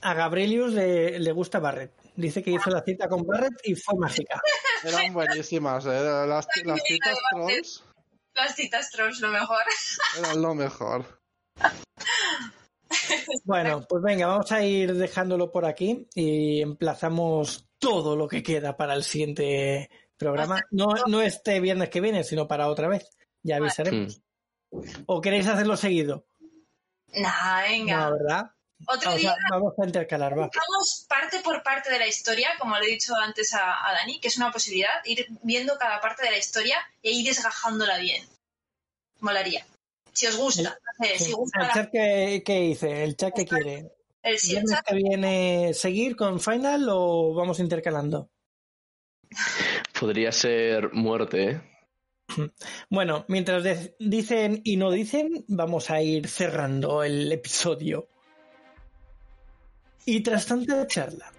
[0.00, 1.92] A Gabrielius le, le gusta Barret.
[2.16, 4.40] Dice que hizo la cita con Barret y fue mágica.
[4.84, 6.26] Eran buenísimas, ¿eh?
[6.26, 7.84] Las, las citas trolls
[8.34, 9.62] Las citas trolls, lo mejor.
[10.18, 11.21] eran lo mejor.
[13.44, 18.76] Bueno, pues venga, vamos a ir dejándolo por aquí y emplazamos todo lo que queda
[18.76, 20.60] para el siguiente programa.
[20.70, 23.08] No, no este viernes que viene, sino para otra vez.
[23.42, 24.20] Ya avisaremos.
[25.06, 26.24] ¿O queréis hacerlo seguido?
[27.14, 28.04] Nah, venga.
[28.04, 28.42] No, ¿verdad?
[28.86, 30.50] Otro Vamos día a, vamos a intercalar, va.
[30.54, 34.18] vamos parte por parte de la historia, como le he dicho antes a, a Dani,
[34.18, 38.26] que es una posibilidad, ir viendo cada parte de la historia e ir desgajándola bien.
[39.20, 39.64] Molaría.
[40.12, 40.62] Si os gusta,
[40.98, 41.32] no sé, si Sí.
[41.32, 43.04] gusta ¿El la- chat que, que hice?
[43.04, 43.92] ¿El chat que quiere?
[44.22, 48.30] el, si el ¿Viernes chat- que viene seguir con Final o vamos intercalando?
[50.00, 51.60] Podría ser muerte, ¿eh?
[52.90, 53.64] Bueno, mientras
[53.98, 58.08] dicen y no dicen, vamos a ir cerrando el episodio.
[60.04, 61.32] Y tras tanta charla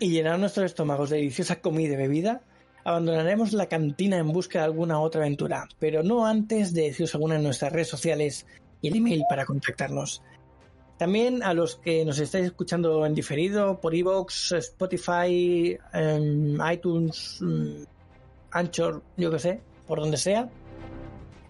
[0.00, 2.42] y llenar nuestros estómagos de deliciosa comida y bebida,
[2.84, 7.36] abandonaremos la cantina en busca de alguna otra aventura, pero no antes de deciros alguna
[7.36, 8.46] en nuestras redes sociales
[8.82, 10.22] y el email para contactarnos.
[10.98, 17.82] También a los que nos estáis escuchando en diferido por iVoox, Spotify, em, iTunes, mm,
[18.52, 20.48] Anchor, yo que sé, por donde sea.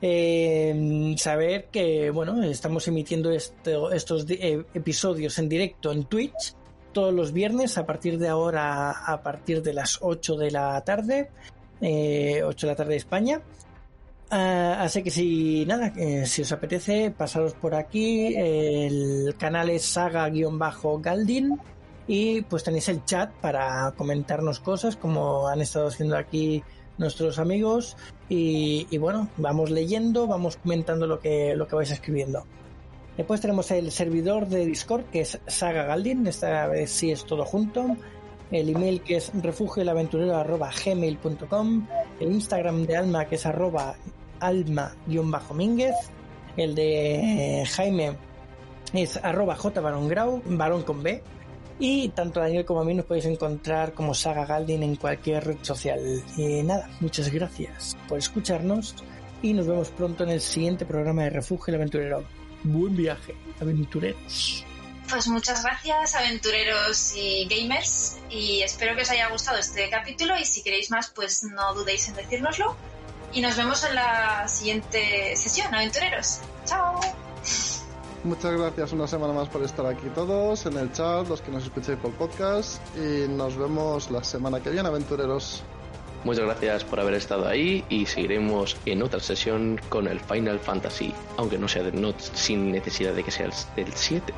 [0.00, 6.54] Eh, saber que, bueno, estamos emitiendo esto- estos eh, episodios en directo en Twitch
[6.94, 11.30] todos los viernes a partir de ahora, a partir de las 8 de la tarde,
[11.82, 13.42] eh, 8 de la tarde de España.
[14.30, 18.34] Ah, así que si nada, eh, si os apetece, pasaros por aquí.
[18.34, 21.60] El canal es saga-galdin
[22.06, 26.62] y pues tenéis el chat para comentarnos cosas como han estado haciendo aquí
[26.96, 27.96] nuestros amigos
[28.28, 32.46] y, y bueno, vamos leyendo, vamos comentando lo que, lo que vais escribiendo.
[33.16, 37.44] Después tenemos el servidor de Discord que es Saga Galdin, esta vez sí es todo
[37.44, 37.96] junto.
[38.50, 41.86] El email que es refugioelaventurero.gmail.com
[42.20, 43.94] El Instagram de Alma que es arroba
[44.40, 45.94] alma-mínguez.
[46.56, 48.16] El de eh, Jaime
[48.92, 51.22] es arroba jbarongrau, varón con B.
[51.78, 55.58] Y tanto Daniel como a mí nos podéis encontrar como Saga Galdin en cualquier red
[55.62, 56.22] social.
[56.36, 58.94] Y nada, muchas gracias por escucharnos
[59.42, 62.24] y nos vemos pronto en el siguiente programa de Refugio el Aventurero.
[62.64, 64.64] Buen viaje, aventureros.
[65.08, 70.46] Pues muchas gracias, aventureros y gamers, y espero que os haya gustado este capítulo y
[70.46, 72.74] si queréis más, pues no dudéis en decírnoslo.
[73.34, 76.40] Y nos vemos en la siguiente sesión, aventureros.
[76.64, 77.00] Chao.
[78.22, 81.64] Muchas gracias una semana más por estar aquí todos, en el chat, los que nos
[81.64, 85.62] escucháis por podcast, y nos vemos la semana que viene, aventureros.
[86.24, 91.12] Muchas gracias por haber estado ahí y seguiremos en otra sesión con el Final Fantasy,
[91.36, 94.32] aunque no sea de, sin necesidad de que sea el, del 7.